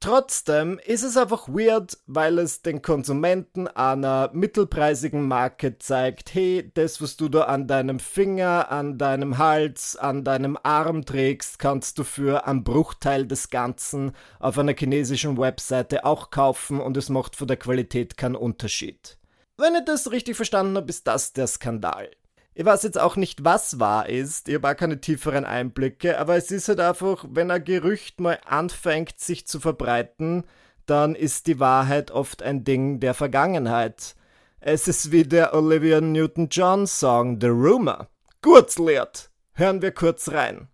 Trotzdem 0.00 0.78
ist 0.84 1.02
es 1.02 1.16
einfach 1.16 1.48
weird, 1.48 1.96
weil 2.06 2.38
es 2.38 2.60
den 2.60 2.82
Konsumenten 2.82 3.66
einer 3.66 4.30
mittelpreisigen 4.34 5.26
Marke 5.26 5.78
zeigt, 5.78 6.34
hey, 6.34 6.70
das, 6.74 7.00
was 7.00 7.16
du 7.16 7.30
da 7.30 7.42
an 7.44 7.66
deinem 7.66 7.98
Finger, 7.98 8.70
an 8.70 8.98
deinem 8.98 9.38
Hals, 9.38 9.96
an 9.96 10.22
deinem 10.22 10.58
Arm 10.62 11.06
trägst, 11.06 11.58
kannst 11.58 11.98
du 11.98 12.04
für 12.04 12.46
einen 12.46 12.62
Bruchteil 12.62 13.26
des 13.26 13.48
Ganzen 13.48 14.12
auf 14.38 14.58
einer 14.58 14.74
chinesischen 14.76 15.38
Webseite 15.38 16.04
auch 16.04 16.30
kaufen 16.30 16.78
und 16.78 16.96
es 16.98 17.08
macht 17.08 17.34
von 17.34 17.48
der 17.48 17.56
Qualität 17.56 18.18
keinen 18.18 18.36
Unterschied. 18.36 19.18
Wenn 19.56 19.74
ich 19.74 19.86
das 19.86 20.10
richtig 20.10 20.36
verstanden 20.36 20.76
habe, 20.76 20.90
ist 20.90 21.06
das 21.06 21.32
der 21.32 21.46
Skandal. 21.46 22.10
Ich 22.58 22.64
weiß 22.64 22.84
jetzt 22.84 22.98
auch 22.98 23.16
nicht, 23.16 23.44
was 23.44 23.80
wahr 23.80 24.08
ist, 24.08 24.48
ich 24.48 24.54
habe 24.54 24.70
auch 24.70 24.76
keine 24.76 24.98
tieferen 24.98 25.44
Einblicke, 25.44 26.18
aber 26.18 26.36
es 26.36 26.50
ist 26.50 26.68
halt 26.68 26.80
einfach, 26.80 27.22
wenn 27.28 27.50
ein 27.50 27.62
Gerücht 27.62 28.18
mal 28.18 28.38
anfängt 28.46 29.20
sich 29.20 29.46
zu 29.46 29.60
verbreiten, 29.60 30.44
dann 30.86 31.14
ist 31.14 31.48
die 31.48 31.60
Wahrheit 31.60 32.10
oft 32.10 32.42
ein 32.42 32.64
Ding 32.64 32.98
der 32.98 33.12
Vergangenheit. 33.12 34.16
Es 34.58 34.88
ist 34.88 35.12
wie 35.12 35.24
der 35.24 35.52
Olivia 35.52 36.00
Newton-John 36.00 36.86
Song 36.86 37.38
The 37.42 37.48
Rumor. 37.48 38.08
Kurz 38.40 38.78
lehrt. 38.78 39.28
Hören 39.52 39.82
wir 39.82 39.92
kurz 39.92 40.32
rein. 40.32 40.68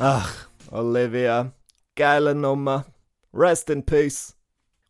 Ach, 0.00 0.48
Olivia, 0.70 1.52
geile 1.96 2.32
Nummer. 2.32 2.84
Rest 3.32 3.68
in 3.68 3.82
peace. 3.82 4.37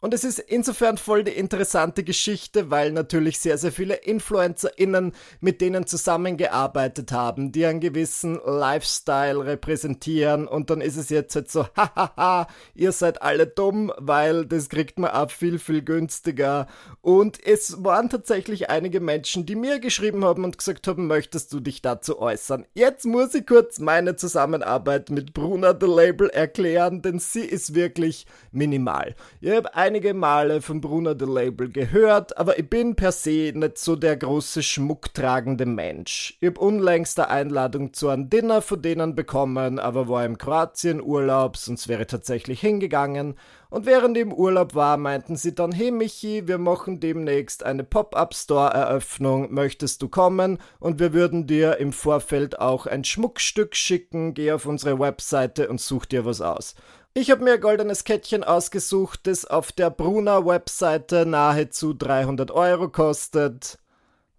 Und 0.01 0.15
es 0.15 0.23
ist 0.23 0.39
insofern 0.39 0.97
voll 0.97 1.25
die 1.25 1.33
interessante 1.33 2.05
Geschichte, 2.05 2.71
weil 2.71 2.93
natürlich 2.93 3.41
sehr, 3.41 3.59
sehr 3.59 3.73
viele 3.73 3.97
InfluencerInnen 3.97 5.13
mit 5.41 5.61
denen 5.61 5.89
zusammengearbeitet 5.89 7.11
haben, 7.11 7.51
die 7.51 7.67
einen 7.67 7.81
gewissen 7.81 8.39
Lifestyle 8.47 9.45
repräsentieren 9.45 10.47
und 10.47 10.71
dann 10.71 10.81
ist 10.81 10.97
es 10.97 11.09
jetzt 11.09 11.35
halt 11.35 11.51
so, 11.51 11.67
hahaha, 11.77 12.47
ihr 12.77 12.93
seid 12.93 13.23
alle 13.23 13.49
dumm, 13.49 13.93
weil 13.99 14.47
das 14.47 14.69
kriegt 14.69 15.01
man 15.01 15.11
auch 15.11 15.33
viel, 15.33 15.59
viel 15.59 15.83
günstiger. 15.83 16.69
Und 17.01 17.45
es 17.45 17.83
waren 17.83 18.09
tatsächlich 18.09 18.71
einige 18.71 19.01
Menschen, 19.01 19.47
die 19.47 19.57
mir 19.57 19.81
geschrieben 19.81 20.25
haben 20.25 20.45
und 20.45 20.59
gesagt 20.59 20.87
haben, 20.87 21.09
möchtest 21.09 21.53
du 21.53 21.59
dich 21.59 21.83
dazu 21.83 22.21
äußern? 22.21 22.67
Jetzt 22.73 23.05
muss 23.05 23.35
ich 23.35 23.49
kurz 23.49 23.81
meine 23.81 24.15
Zusammenarbeit 24.15 25.11
mit 25.11 25.35
Bruna 25.35 25.77
The 25.79 25.87
Label 25.87 26.31
erklären, 26.31 27.03
denn 27.03 27.19
sie 27.19 27.45
ist 27.45 27.75
wirklich 27.75 28.27
minimal. 28.53 29.17
Ich 29.41 29.51
einige 29.89 30.13
Male 30.13 30.61
von 30.61 30.83
Bruna 30.83 31.15
the 31.19 31.25
Label 31.25 31.71
gehört, 31.71 32.37
aber 32.37 32.59
ich 32.59 32.69
bin 32.69 32.95
per 32.95 33.11
se 33.11 33.53
nicht 33.55 33.79
so 33.79 33.97
der 33.97 34.19
große 34.19 34.63
schmucktragende 34.63 35.65
Mensch. 35.65 36.37
Ich 36.43 36.49
habe 36.49 36.61
unlängst 36.61 37.19
eine 37.19 37.31
Einladung 37.31 37.95
zu 37.95 38.11
einem 38.11 38.29
Dinner 38.29 38.61
von 38.61 38.83
denen 38.83 39.15
bekommen, 39.15 39.79
aber 39.79 40.07
war 40.07 40.27
im 40.27 40.37
Kroatien 40.37 41.01
Urlaub, 41.01 41.57
sonst 41.57 41.89
wäre 41.89 42.03
ich 42.03 42.09
tatsächlich 42.09 42.61
hingegangen. 42.61 43.37
Und 43.71 43.87
während 43.87 44.19
ich 44.19 44.25
im 44.25 44.33
Urlaub 44.35 44.75
war, 44.75 44.99
meinten 44.99 45.37
sie 45.37 45.55
dann, 45.55 45.73
hey 45.73 45.91
Michi, 45.91 46.47
wir 46.47 46.59
machen 46.59 47.01
demnächst 47.01 47.65
eine 47.65 47.85
Pop-Up-Store-Eröffnung, 47.85 49.55
möchtest 49.55 50.03
du 50.03 50.09
kommen? 50.09 50.59
Und 50.81 51.01
wir 51.01 51.15
würden 51.15 51.47
dir 51.47 51.79
im 51.79 51.93
Vorfeld 51.93 52.61
auch 52.61 52.87
ein 52.87 53.05
Schmuckstück 53.05 53.75
schicken, 53.75 54.35
geh 54.35 54.53
auf 54.53 54.67
unsere 54.67 54.99
Webseite 54.99 55.69
und 55.69 55.81
such 55.81 56.05
dir 56.05 56.27
was 56.27 56.43
aus. 56.43 56.75
Ich 57.15 57.31
habe 57.31 57.43
mir 57.43 57.55
ein 57.55 57.61
goldenes 57.61 58.05
Kettchen 58.05 58.45
ausgesucht, 58.45 59.21
das 59.27 59.45
auf 59.45 59.73
der 59.73 59.91
Bruna-Webseite 59.91 61.27
nahezu 61.27 61.93
300 61.95 62.51
Euro 62.51 62.89
kostet. 62.89 63.79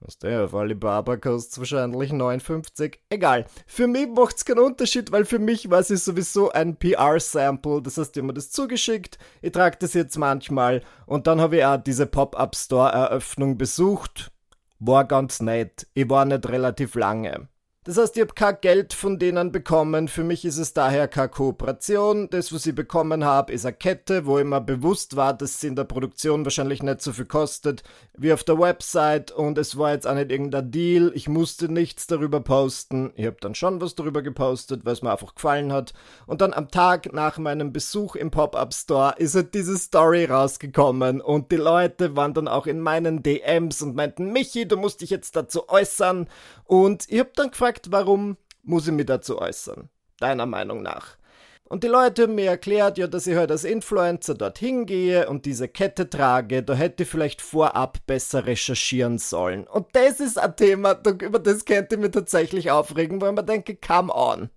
Was 0.01 0.17
der 0.17 0.45
auf 0.45 0.55
Alibaba 0.55 1.17
kostet 1.17 1.59
wahrscheinlich 1.59 2.13
59. 2.13 3.01
Egal. 3.09 3.45
Für 3.67 3.87
mich 3.87 4.07
macht 4.07 4.37
es 4.37 4.45
keinen 4.45 4.59
Unterschied, 4.59 5.11
weil 5.11 5.25
für 5.25 5.39
mich 5.39 5.69
war 5.69 5.83
sie 5.83 5.97
sowieso 5.97 6.51
ein 6.51 6.77
PR-Sample. 6.77 7.81
Das 7.81 7.97
heißt, 7.97 8.15
ich 8.15 8.21
habe 8.21 8.27
mir 8.27 8.33
das 8.33 8.51
zugeschickt. 8.51 9.17
Ich 9.41 9.51
trage 9.51 9.77
das 9.77 9.93
jetzt 9.93 10.17
manchmal. 10.17 10.81
Und 11.05 11.27
dann 11.27 11.41
habe 11.41 11.57
ich 11.57 11.65
auch 11.65 11.77
diese 11.77 12.05
Pop-Up-Store-Eröffnung 12.05 13.57
besucht. 13.57 14.31
War 14.79 15.03
ganz 15.03 15.41
nett. 15.41 15.87
Ich 15.93 16.09
war 16.09 16.23
nicht 16.23 16.47
relativ 16.47 16.95
lange. 16.95 17.49
Das 17.89 17.97
heißt, 17.97 18.17
ich 18.17 18.21
habe 18.21 18.35
kein 18.35 18.55
Geld 18.61 18.93
von 18.93 19.17
denen 19.17 19.51
bekommen. 19.51 20.09
Für 20.09 20.23
mich 20.23 20.45
ist 20.45 20.59
es 20.59 20.73
daher 20.73 21.07
keine 21.07 21.29
Kooperation. 21.29 22.29
Das, 22.29 22.53
was 22.53 22.67
ich 22.67 22.75
bekommen 22.75 23.25
habe, 23.25 23.51
ist 23.51 23.65
eine 23.65 23.73
Kette, 23.73 24.27
wo 24.27 24.37
ich 24.37 24.45
mir 24.45 24.61
bewusst 24.61 25.15
war, 25.15 25.33
dass 25.33 25.59
sie 25.59 25.69
in 25.69 25.75
der 25.75 25.85
Produktion 25.85 26.45
wahrscheinlich 26.45 26.83
nicht 26.83 27.01
so 27.01 27.13
viel 27.13 27.25
kostet 27.25 27.81
wie 28.15 28.31
auf 28.31 28.43
der 28.43 28.59
Website. 28.59 29.31
Und 29.31 29.57
es 29.57 29.75
war 29.75 29.93
jetzt 29.93 30.05
auch 30.05 30.13
nicht 30.13 30.29
irgendein 30.29 30.69
Deal. 30.69 31.11
Ich 31.15 31.27
musste 31.27 31.67
nichts 31.67 32.05
darüber 32.05 32.41
posten. 32.41 33.11
Ich 33.15 33.25
habe 33.25 33.37
dann 33.41 33.55
schon 33.55 33.81
was 33.81 33.95
darüber 33.95 34.21
gepostet, 34.21 34.85
weil 34.85 34.93
es 34.93 35.01
mir 35.01 35.11
einfach 35.11 35.33
gefallen 35.33 35.73
hat. 35.73 35.93
Und 36.27 36.41
dann 36.41 36.53
am 36.53 36.69
Tag 36.69 37.11
nach 37.11 37.39
meinem 37.39 37.73
Besuch 37.73 38.15
im 38.15 38.29
Pop-Up 38.29 38.71
Store 38.71 39.15
ist 39.17 39.33
halt 39.33 39.55
diese 39.55 39.75
Story 39.79 40.25
rausgekommen. 40.25 41.21
Und 41.21 41.51
die 41.51 41.55
Leute 41.55 42.15
waren 42.15 42.35
dann 42.35 42.47
auch 42.47 42.67
in 42.67 42.81
meinen 42.81 43.23
DMs 43.23 43.81
und 43.81 43.95
meinten, 43.95 44.31
Michi, 44.31 44.67
du 44.67 44.77
musst 44.77 45.01
dich 45.01 45.09
jetzt 45.09 45.35
dazu 45.35 45.67
äußern. 45.69 46.27
Und 46.65 47.05
ich 47.09 47.17
habe 47.17 47.31
dann 47.35 47.49
gefragt, 47.49 47.78
gefragt, 47.79 47.91
warum 47.91 48.37
muss 48.63 48.87
ich 48.87 48.93
mich 48.93 49.05
dazu 49.05 49.39
äußern? 49.39 49.89
Deiner 50.19 50.45
Meinung 50.45 50.81
nach. 50.81 51.17
Und 51.65 51.83
die 51.83 51.87
Leute 51.87 52.23
haben 52.23 52.35
mir 52.35 52.49
erklärt, 52.49 52.97
ja, 52.97 53.05
dass 53.05 53.27
ich 53.27 53.35
halt 53.35 53.51
als 53.51 53.63
Influencer 53.63 54.33
dorthin 54.33 54.87
gehe 54.87 55.29
und 55.29 55.45
diese 55.45 55.67
Kette 55.67 56.09
trage, 56.09 56.63
da 56.63 56.73
hätte 56.73 57.03
ich 57.03 57.09
vielleicht 57.09 57.41
vorab 57.41 57.99
besser 58.07 58.47
recherchieren 58.47 59.19
sollen. 59.19 59.67
Und 59.67 59.85
das 59.93 60.19
ist 60.19 60.39
ein 60.39 60.55
Thema, 60.55 60.99
über 61.21 61.37
das 61.37 61.65
könnte 61.65 61.95
ich 61.95 62.01
mich 62.01 62.11
tatsächlich 62.11 62.71
aufregen, 62.71 63.21
weil 63.21 63.33
man 63.33 63.45
denke, 63.45 63.75
come 63.75 64.11
on. 64.11 64.49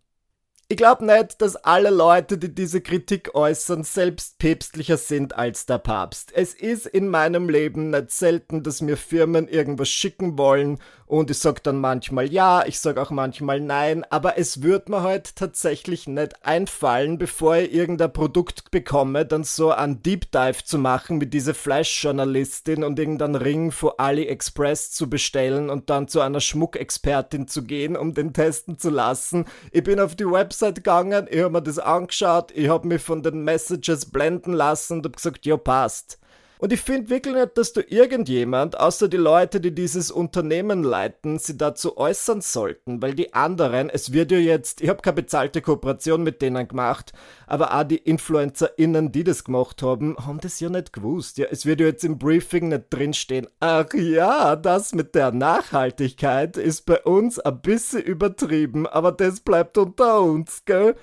Ich 0.69 0.79
glaube 0.79 1.05
nicht, 1.05 1.43
dass 1.43 1.55
alle 1.57 1.91
Leute, 1.91 2.39
die 2.39 2.55
diese 2.55 2.81
Kritik 2.81 3.35
äußern, 3.35 3.85
selbst 3.85 4.39
päpstlicher 4.39 4.97
sind 4.97 5.37
als 5.37 5.67
der 5.67 5.77
Papst. 5.77 6.33
Es 6.35 6.55
ist 6.55 6.87
in 6.87 7.09
meinem 7.09 7.51
Leben 7.51 7.91
nicht 7.91 8.11
selten, 8.11 8.63
dass 8.63 8.81
mir 8.81 8.97
Firmen 8.97 9.49
irgendwas 9.49 9.91
schicken 9.91 10.39
wollen 10.39 10.79
und 11.13 11.31
ich 11.31 11.41
sag 11.41 11.63
dann 11.63 11.77
manchmal 11.77 12.33
ja, 12.33 12.65
ich 12.67 12.81
sag 12.81 12.97
auch 12.97 13.11
manchmal 13.11 13.61
nein, 13.61 14.03
aber 14.09 14.39
es 14.39 14.63
wird 14.63 14.89
mir 14.89 15.03
halt 15.03 15.37
tatsächlich 15.37 16.09
nicht 16.09 16.43
einfallen, 16.43 17.19
bevor 17.19 17.57
ich 17.57 17.75
irgendein 17.75 18.15
Produkt 18.15 18.71
bekomme, 18.71 19.27
dann 19.27 19.45
so 19.45 19.73
einen 19.73 20.03
Deep 20.03 20.33
Dive 20.33 20.65
zu 20.65 20.79
machen 20.79 21.19
mit 21.19 21.35
dieser 21.35 21.53
Flash-Journalistin 21.53 22.83
und 22.83 22.99
irgendeinen 22.99 23.35
Ring 23.35 23.73
von 23.73 23.93
AliExpress 23.99 24.93
zu 24.93 25.11
bestellen 25.11 25.69
und 25.69 25.91
dann 25.91 26.09
zu 26.09 26.23
einer 26.23 26.41
Schmuckexpertin 26.41 27.47
zu 27.47 27.65
gehen, 27.65 27.95
um 27.95 28.15
den 28.15 28.33
testen 28.33 28.79
zu 28.79 28.89
lassen. 28.89 29.45
Ich 29.71 29.85
bin 29.85 30.01
auf 30.01 30.17
die 30.17 30.25
Website 30.25 30.77
gegangen, 30.77 31.27
ich 31.31 31.43
habe 31.43 31.51
mir 31.51 31.63
das 31.63 31.79
angeschaut, 31.79 32.53
ich 32.55 32.71
habe 32.71 32.89
mich 32.89 33.03
von 33.03 33.23
den 33.23 33.45
Messages 33.45 34.07
blenden 34.07 34.55
lassen 34.55 34.95
und 34.95 35.05
habe 35.05 35.17
gesagt, 35.17 35.45
ja 35.45 35.59
passt. 35.59 36.22
Und 36.63 36.73
ich 36.73 36.81
finde 36.81 37.11
wirklich 37.11 37.35
nicht, 37.35 37.59
dass 37.59 37.73
du 37.73 37.81
irgendjemand, 37.81 38.79
außer 38.79 39.09
die 39.09 39.17
Leute, 39.17 39.61
die 39.61 39.75
dieses 39.75 40.13
Unternehmen 40.13 40.85
leiten, 40.85 41.41
sie 41.41 41.59
dazu 41.59 41.97
äußern 41.97 42.41
sollten, 42.41 43.03
weil 43.03 43.15
die 43.15 43.35
anderen, 43.35 43.91
es 43.91 44.13
wird 44.13 44.31
ja 44.31 44.39
jetzt, 44.39 44.81
ich 44.81 44.89
habe 44.89 45.03
keine 45.03 45.17
bezahlte 45.17 45.61
Kooperation 45.61 46.23
mit 46.23 46.41
denen 46.41 46.69
gemacht, 46.69 47.15
aber 47.49 47.75
auch 47.75 47.83
die 47.83 47.97
InfluencerInnen, 47.97 49.11
die 49.11 49.25
das 49.25 49.43
gemacht 49.43 49.83
haben, 49.83 50.17
haben 50.25 50.39
das 50.39 50.61
ja 50.61 50.69
nicht 50.69 50.93
gewusst. 50.93 51.37
Ja, 51.39 51.47
es 51.51 51.67
wird 51.67 51.81
ja 51.81 51.87
jetzt 51.87 52.05
im 52.05 52.17
Briefing 52.17 52.69
nicht 52.69 52.85
drinstehen, 52.91 53.49
ach 53.59 53.93
ja, 53.95 54.55
das 54.55 54.95
mit 54.95 55.17
der 55.17 55.33
Nachhaltigkeit 55.33 56.57
ist 56.57 56.87
bei 56.87 57.03
uns 57.03 57.41
ein 57.41 57.61
bisschen 57.61 58.03
übertrieben, 58.03 58.87
aber 58.87 59.11
das 59.11 59.41
bleibt 59.41 59.79
unter 59.79 60.21
uns, 60.21 60.65
gell? 60.65 60.95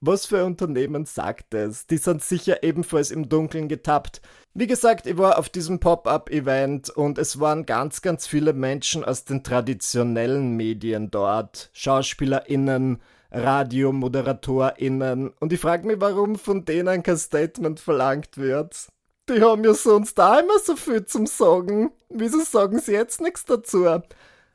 Was 0.00 0.26
für 0.26 0.44
Unternehmen 0.44 1.06
sagt 1.06 1.54
es? 1.54 1.88
Die 1.88 1.96
sind 1.96 2.22
sicher 2.22 2.62
ebenfalls 2.62 3.10
im 3.10 3.28
Dunkeln 3.28 3.66
getappt. 3.66 4.20
Wie 4.54 4.68
gesagt, 4.68 5.08
ich 5.08 5.18
war 5.18 5.38
auf 5.38 5.48
diesem 5.48 5.80
Pop-up-Event 5.80 6.90
und 6.90 7.18
es 7.18 7.40
waren 7.40 7.66
ganz, 7.66 8.00
ganz 8.00 8.28
viele 8.28 8.52
Menschen 8.52 9.04
aus 9.04 9.24
den 9.24 9.42
traditionellen 9.42 10.56
Medien 10.56 11.10
dort. 11.10 11.70
SchauspielerInnen, 11.72 13.02
RadiomoderatorInnen. 13.32 15.30
Und 15.40 15.52
ich 15.52 15.60
frage 15.60 15.84
mich, 15.84 16.00
warum 16.00 16.36
von 16.36 16.64
denen 16.64 17.02
kein 17.02 17.18
Statement 17.18 17.80
verlangt 17.80 18.38
wird. 18.38 18.86
Die 19.28 19.42
haben 19.42 19.64
ja 19.64 19.74
sonst 19.74 20.20
auch 20.20 20.38
immer 20.38 20.60
so 20.60 20.76
viel 20.76 21.06
zum 21.06 21.26
Sagen. 21.26 21.90
Wieso 22.08 22.40
sagen 22.40 22.78
sie 22.78 22.92
jetzt 22.92 23.20
nichts 23.20 23.44
dazu? 23.44 23.84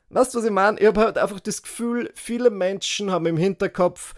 Weißt 0.08 0.34
du, 0.34 0.38
was 0.38 0.44
ich 0.44 0.50
meine? 0.50 0.80
Ich 0.80 0.86
habe 0.86 1.02
halt 1.02 1.18
einfach 1.18 1.40
das 1.40 1.62
Gefühl, 1.62 2.10
viele 2.14 2.48
Menschen 2.48 3.10
haben 3.10 3.26
im 3.26 3.36
Hinterkopf, 3.36 4.14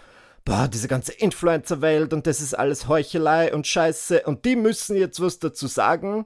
boah, 0.46 0.68
diese 0.68 0.88
ganze 0.88 1.12
Influencer-Welt 1.12 2.14
und 2.14 2.26
das 2.26 2.40
ist 2.40 2.54
alles 2.54 2.88
Heuchelei 2.88 3.52
und 3.52 3.66
Scheiße 3.66 4.22
und 4.22 4.46
die 4.46 4.56
müssen 4.56 4.96
jetzt 4.96 5.20
was 5.20 5.38
dazu 5.38 5.66
sagen. 5.66 6.24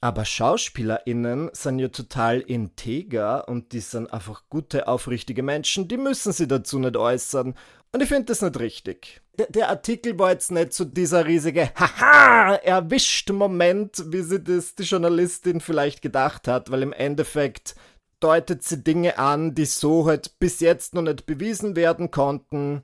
Aber 0.00 0.24
SchauspielerInnen 0.24 1.50
sind 1.52 1.78
ja 1.78 1.88
total 1.88 2.40
integer 2.40 3.48
und 3.48 3.72
die 3.72 3.80
sind 3.80 4.12
einfach 4.12 4.42
gute, 4.50 4.88
aufrichtige 4.88 5.42
Menschen, 5.42 5.88
die 5.88 5.96
müssen 5.96 6.32
sie 6.32 6.48
dazu 6.48 6.78
nicht 6.78 6.96
äußern. 6.96 7.54
Und 7.92 8.02
ich 8.02 8.08
finde 8.08 8.26
das 8.26 8.42
nicht 8.42 8.58
richtig. 8.58 9.22
Der, 9.38 9.46
der, 9.46 9.68
Artikel 9.68 10.18
war 10.18 10.32
jetzt 10.32 10.50
nicht 10.50 10.72
so 10.72 10.84
dieser 10.84 11.26
riesige 11.26 11.70
Haha, 11.74 12.56
erwischt 12.56 13.30
Moment, 13.30 14.04
wie 14.08 14.22
sie 14.22 14.42
das 14.42 14.74
die 14.74 14.82
Journalistin 14.82 15.60
vielleicht 15.60 16.02
gedacht 16.02 16.48
hat, 16.48 16.70
weil 16.70 16.82
im 16.82 16.92
Endeffekt 16.92 17.74
deutet 18.20 18.62
sie 18.62 18.82
Dinge 18.82 19.18
an, 19.18 19.54
die 19.54 19.64
so 19.64 20.06
halt 20.06 20.38
bis 20.38 20.60
jetzt 20.60 20.94
noch 20.94 21.02
nicht 21.02 21.26
bewiesen 21.26 21.76
werden 21.76 22.10
konnten. 22.10 22.82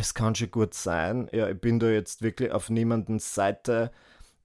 Es 0.00 0.14
kann 0.14 0.36
schon 0.36 0.52
gut 0.52 0.74
sein. 0.74 1.28
Ja, 1.32 1.48
ich 1.48 1.60
bin 1.60 1.80
da 1.80 1.88
jetzt 1.88 2.22
wirklich 2.22 2.52
auf 2.52 2.70
niemandens 2.70 3.34
Seite. 3.34 3.90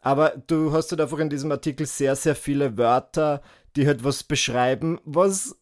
Aber 0.01 0.33
du 0.47 0.73
hast 0.73 0.91
halt 0.91 0.99
einfach 0.99 1.19
in 1.19 1.29
diesem 1.29 1.51
Artikel 1.51 1.85
sehr, 1.85 2.15
sehr 2.15 2.35
viele 2.35 2.77
Wörter, 2.77 3.41
die 3.75 3.85
halt 3.85 4.03
was 4.03 4.23
beschreiben, 4.23 4.99
was 5.05 5.55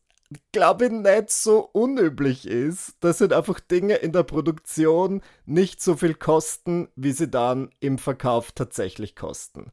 glaube 0.54 0.86
ich 0.86 0.92
nicht 0.92 1.30
so 1.30 1.60
unüblich 1.74 2.48
ist, 2.48 2.96
dass 3.02 3.20
halt 3.20 3.34
einfach 3.34 3.60
Dinge 3.60 3.96
in 3.96 4.14
der 4.14 4.24
Produktion 4.24 5.22
nicht 5.46 5.82
so 5.82 5.98
viel 5.98 6.14
kosten, 6.14 6.88
wie 6.96 7.12
sie 7.12 7.28
dann 7.28 7.70
im 7.82 7.98
Verkauf 7.98 8.54
tatsächlich 8.54 9.18
kosten. 9.18 9.72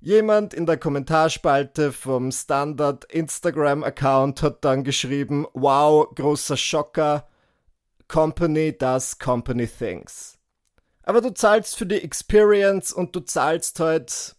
Jemand 0.00 0.54
in 0.54 0.64
der 0.64 0.78
Kommentarspalte 0.78 1.92
vom 1.92 2.32
Standard 2.32 3.04
Instagram-Account 3.04 4.42
hat 4.42 4.64
dann 4.64 4.82
geschrieben, 4.82 5.46
wow, 5.52 6.08
großer 6.14 6.56
Schocker, 6.56 7.28
Company 8.08 8.76
does 8.76 9.18
Company 9.18 9.66
Things. 9.66 10.38
Aber 11.02 11.20
du 11.20 11.32
zahlst 11.32 11.76
für 11.76 11.86
die 11.86 12.02
Experience 12.02 12.92
und 12.92 13.14
du 13.14 13.20
zahlst 13.20 13.80
halt 13.80 14.36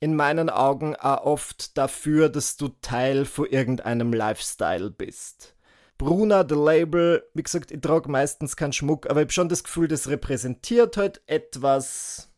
in 0.00 0.14
meinen 0.14 0.50
Augen 0.50 0.94
auch 0.96 1.24
oft 1.24 1.78
dafür, 1.78 2.28
dass 2.28 2.56
du 2.56 2.68
Teil 2.82 3.24
von 3.24 3.46
irgendeinem 3.46 4.12
Lifestyle 4.12 4.90
bist. 4.90 5.54
Bruna, 5.96 6.44
the 6.46 6.56
Label, 6.56 7.24
wie 7.34 7.42
gesagt, 7.42 7.70
ich 7.70 7.80
trage 7.80 8.10
meistens 8.10 8.56
keinen 8.56 8.72
Schmuck, 8.72 9.08
aber 9.08 9.20
ich 9.20 9.24
habe 9.24 9.32
schon 9.32 9.48
das 9.48 9.64
Gefühl, 9.64 9.88
das 9.88 10.08
repräsentiert 10.08 10.96
halt 10.96 11.22
etwas, 11.26 12.30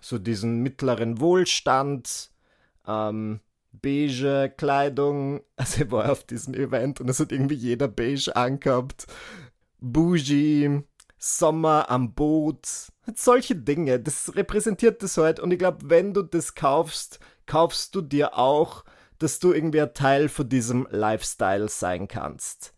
so 0.00 0.18
diesen 0.18 0.62
mittleren 0.62 1.20
Wohlstand, 1.20 2.30
ähm, 2.86 3.40
beige 3.72 4.52
Kleidung. 4.56 5.42
Also 5.56 5.84
ich 5.84 5.90
war 5.90 6.10
auf 6.10 6.24
diesem 6.24 6.54
Event 6.54 7.00
und 7.00 7.08
es 7.08 7.20
hat 7.20 7.32
irgendwie 7.32 7.54
jeder 7.54 7.88
beige 7.88 8.34
angehabt. 8.34 9.06
Bougie, 9.80 10.82
Sommer 11.18 11.90
am 11.90 12.14
Boot, 12.14 12.66
solche 13.14 13.56
Dinge. 13.56 14.00
Das 14.00 14.34
repräsentiert 14.36 15.02
das 15.02 15.16
halt 15.16 15.40
und 15.40 15.50
ich 15.50 15.58
glaube, 15.58 15.90
wenn 15.90 16.14
du 16.14 16.22
das 16.22 16.54
kaufst, 16.54 17.20
kaufst 17.46 17.94
du 17.94 18.00
dir 18.00 18.36
auch, 18.38 18.84
dass 19.18 19.38
du 19.38 19.52
irgendwie 19.52 19.80
ein 19.80 19.94
Teil 19.94 20.28
von 20.28 20.48
diesem 20.48 20.86
Lifestyle 20.90 21.68
sein 21.68 22.06
kannst. 22.08 22.72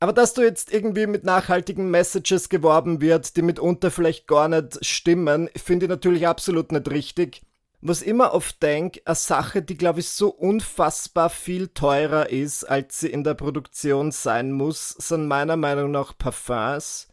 Aber 0.00 0.12
dass 0.12 0.34
du 0.34 0.42
jetzt 0.42 0.72
irgendwie 0.72 1.06
mit 1.06 1.24
nachhaltigen 1.24 1.90
Messages 1.90 2.48
geworben 2.48 3.00
wird, 3.00 3.36
die 3.36 3.42
mitunter 3.42 3.90
vielleicht 3.90 4.26
gar 4.26 4.48
nicht 4.48 4.84
stimmen, 4.84 5.48
finde 5.56 5.86
ich 5.86 5.90
natürlich 5.90 6.26
absolut 6.26 6.72
nicht 6.72 6.90
richtig. 6.90 7.42
Was 7.86 8.00
immer 8.00 8.32
oft 8.32 8.62
denke, 8.62 9.02
eine 9.04 9.14
Sache, 9.14 9.60
die 9.60 9.76
glaube 9.76 10.00
ich 10.00 10.08
so 10.08 10.30
unfassbar 10.30 11.28
viel 11.28 11.68
teurer 11.68 12.30
ist, 12.30 12.64
als 12.64 12.98
sie 12.98 13.10
in 13.10 13.24
der 13.24 13.34
Produktion 13.34 14.10
sein 14.10 14.52
muss, 14.52 14.88
sind 14.88 15.28
meiner 15.28 15.58
Meinung 15.58 15.90
nach 15.90 16.16
Parfums. 16.16 17.08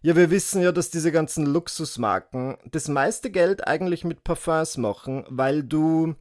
Ja, 0.00 0.16
wir 0.16 0.30
wissen 0.30 0.62
ja, 0.62 0.72
dass 0.72 0.88
diese 0.88 1.12
ganzen 1.12 1.44
Luxusmarken 1.44 2.56
das 2.70 2.88
meiste 2.88 3.30
Geld 3.30 3.66
eigentlich 3.68 4.04
mit 4.04 4.24
Parfums 4.24 4.78
machen, 4.78 5.26
weil 5.28 5.62
du 5.62 6.14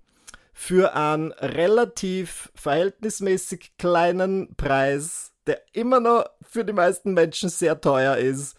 für 0.51 0.95
einen 0.95 1.31
relativ 1.31 2.51
verhältnismäßig 2.55 3.77
kleinen 3.77 4.53
Preis 4.57 5.33
der 5.47 5.61
immer 5.73 5.99
noch 5.99 6.25
für 6.41 6.63
die 6.63 6.73
meisten 6.73 7.13
Menschen 7.13 7.49
sehr 7.49 7.79
teuer 7.81 8.17
ist, 8.17 8.55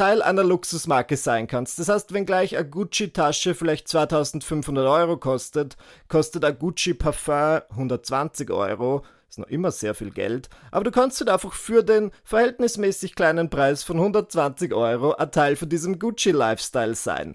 Teil 0.00 0.22
einer 0.22 0.44
Luxusmarke 0.44 1.18
sein 1.18 1.46
kannst. 1.46 1.78
Das 1.78 1.90
heißt, 1.90 2.14
wenn 2.14 2.24
gleich 2.24 2.56
eine 2.56 2.66
Gucci-Tasche 2.66 3.54
vielleicht 3.54 3.86
2500 3.86 4.86
Euro 4.86 5.18
kostet, 5.18 5.76
kostet 6.08 6.42
ein 6.42 6.58
Gucci-Parfum 6.58 7.60
120 7.68 8.50
Euro. 8.50 9.04
Ist 9.28 9.38
noch 9.38 9.48
immer 9.48 9.70
sehr 9.70 9.94
viel 9.94 10.10
Geld. 10.10 10.48
Aber 10.70 10.84
du 10.84 10.90
kannst 10.90 11.20
halt 11.20 11.28
einfach 11.28 11.52
für 11.52 11.82
den 11.82 12.12
verhältnismäßig 12.24 13.14
kleinen 13.14 13.50
Preis 13.50 13.82
von 13.82 13.98
120 13.98 14.72
Euro 14.72 15.12
ein 15.16 15.32
Teil 15.32 15.54
von 15.54 15.68
diesem 15.68 15.98
Gucci-Lifestyle 15.98 16.94
sein. 16.94 17.34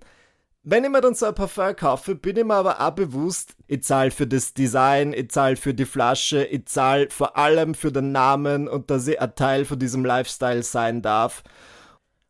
Wenn 0.63 0.83
ich 0.83 0.89
mir 0.89 1.01
dann 1.01 1.13
so 1.13 1.27
ein 1.27 1.35
Parfum 1.35 1.75
kaufe, 1.75 2.15
bin 2.15 2.35
ich 2.35 2.45
mir 2.45 2.55
aber 2.55 2.81
auch 2.81 2.89
bewusst, 2.89 3.55
ich 3.67 3.83
zahle 3.83 4.09
für 4.09 4.25
das 4.25 4.55
Design, 4.55 5.13
ich 5.13 5.29
zahle 5.29 5.55
für 5.55 5.75
die 5.75 5.85
Flasche, 5.85 6.43
ich 6.43 6.65
zahle 6.65 7.11
vor 7.11 7.37
allem 7.37 7.75
für 7.75 7.91
den 7.91 8.11
Namen 8.11 8.67
und 8.67 8.89
dass 8.89 9.07
ich 9.07 9.21
ein 9.21 9.35
Teil 9.35 9.65
von 9.65 9.77
diesem 9.77 10.03
Lifestyle 10.03 10.63
sein 10.63 11.03
darf. 11.03 11.43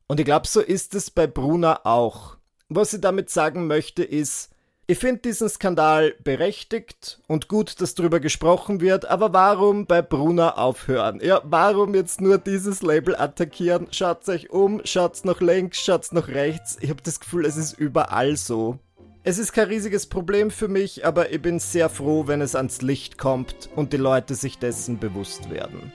Und 0.08 0.20
ich 0.20 0.26
glaube, 0.26 0.48
so 0.48 0.62
ist 0.62 0.94
es 0.94 1.10
bei 1.10 1.28
Bruna 1.28 1.82
auch. 1.84 2.38
Was 2.70 2.94
ich 2.94 3.02
damit 3.02 3.30
sagen 3.30 3.68
möchte 3.68 4.04
ist, 4.04 4.52
ich 4.88 5.00
finde 5.00 5.22
diesen 5.22 5.50
Skandal 5.50 6.13
berechtigt 6.24 7.20
und 7.28 7.48
gut, 7.48 7.82
dass 7.82 7.96
darüber 7.96 8.20
gesprochen 8.20 8.82
wird, 8.82 9.06
aber 9.06 9.34
warum 9.34 9.88
bei 9.88 10.04
Bruna 10.04 10.58
aufhören? 10.58 11.20
Ja, 11.24 11.41
warum 11.44 11.96
jetzt 11.96 12.22
nur 12.22 12.38
dieses 12.38 12.84
Label 12.84 13.15
attackieren? 13.15 13.88
Schaut 13.89 14.30
euch 14.30 14.52
um, 14.52 14.82
schaut 14.84 15.26
nach 15.26 15.41
links, 15.41 15.80
schaut 15.80 16.12
nach 16.12 16.28
rechts. 16.28 16.78
Ich 16.82 16.91
habe 16.91 17.02
das 17.02 17.20
Gefühl, 17.20 17.46
es 17.46 17.58
ist 17.58 17.74
überall 17.74 18.38
so. 18.38 18.78
Es 19.24 19.39
ist 19.39 19.54
kein 19.54 19.70
riesiges 19.70 20.06
Problem 20.06 20.52
für 20.52 20.68
mich, 20.68 21.04
aber 21.04 21.32
ich 21.32 21.41
bin 21.41 21.58
sehr 21.58 21.89
froh, 21.89 22.28
wenn 22.28 22.41
es 22.41 22.56
ans 22.56 22.84
Licht 22.84 23.18
kommt 23.18 23.70
und 23.76 23.91
die 23.91 23.98
Leute 23.98 24.36
sich 24.36 24.60
dessen 24.60 25.00
bewusst 25.00 25.50
werden. 25.50 25.91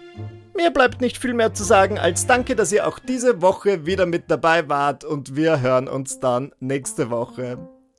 Mir 0.60 0.70
bleibt 0.70 1.00
nicht 1.00 1.16
viel 1.16 1.32
mehr 1.32 1.54
zu 1.54 1.64
sagen 1.64 1.98
als 1.98 2.26
danke, 2.26 2.54
dass 2.54 2.70
ihr 2.70 2.86
auch 2.86 2.98
diese 2.98 3.40
Woche 3.40 3.86
wieder 3.86 4.04
mit 4.04 4.30
dabei 4.30 4.68
wart 4.68 5.04
und 5.04 5.34
wir 5.34 5.62
hören 5.62 5.88
uns 5.88 6.20
dann 6.20 6.52
nächste 6.60 7.08
Woche. 7.08 7.56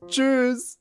Tschüss! 0.07 0.77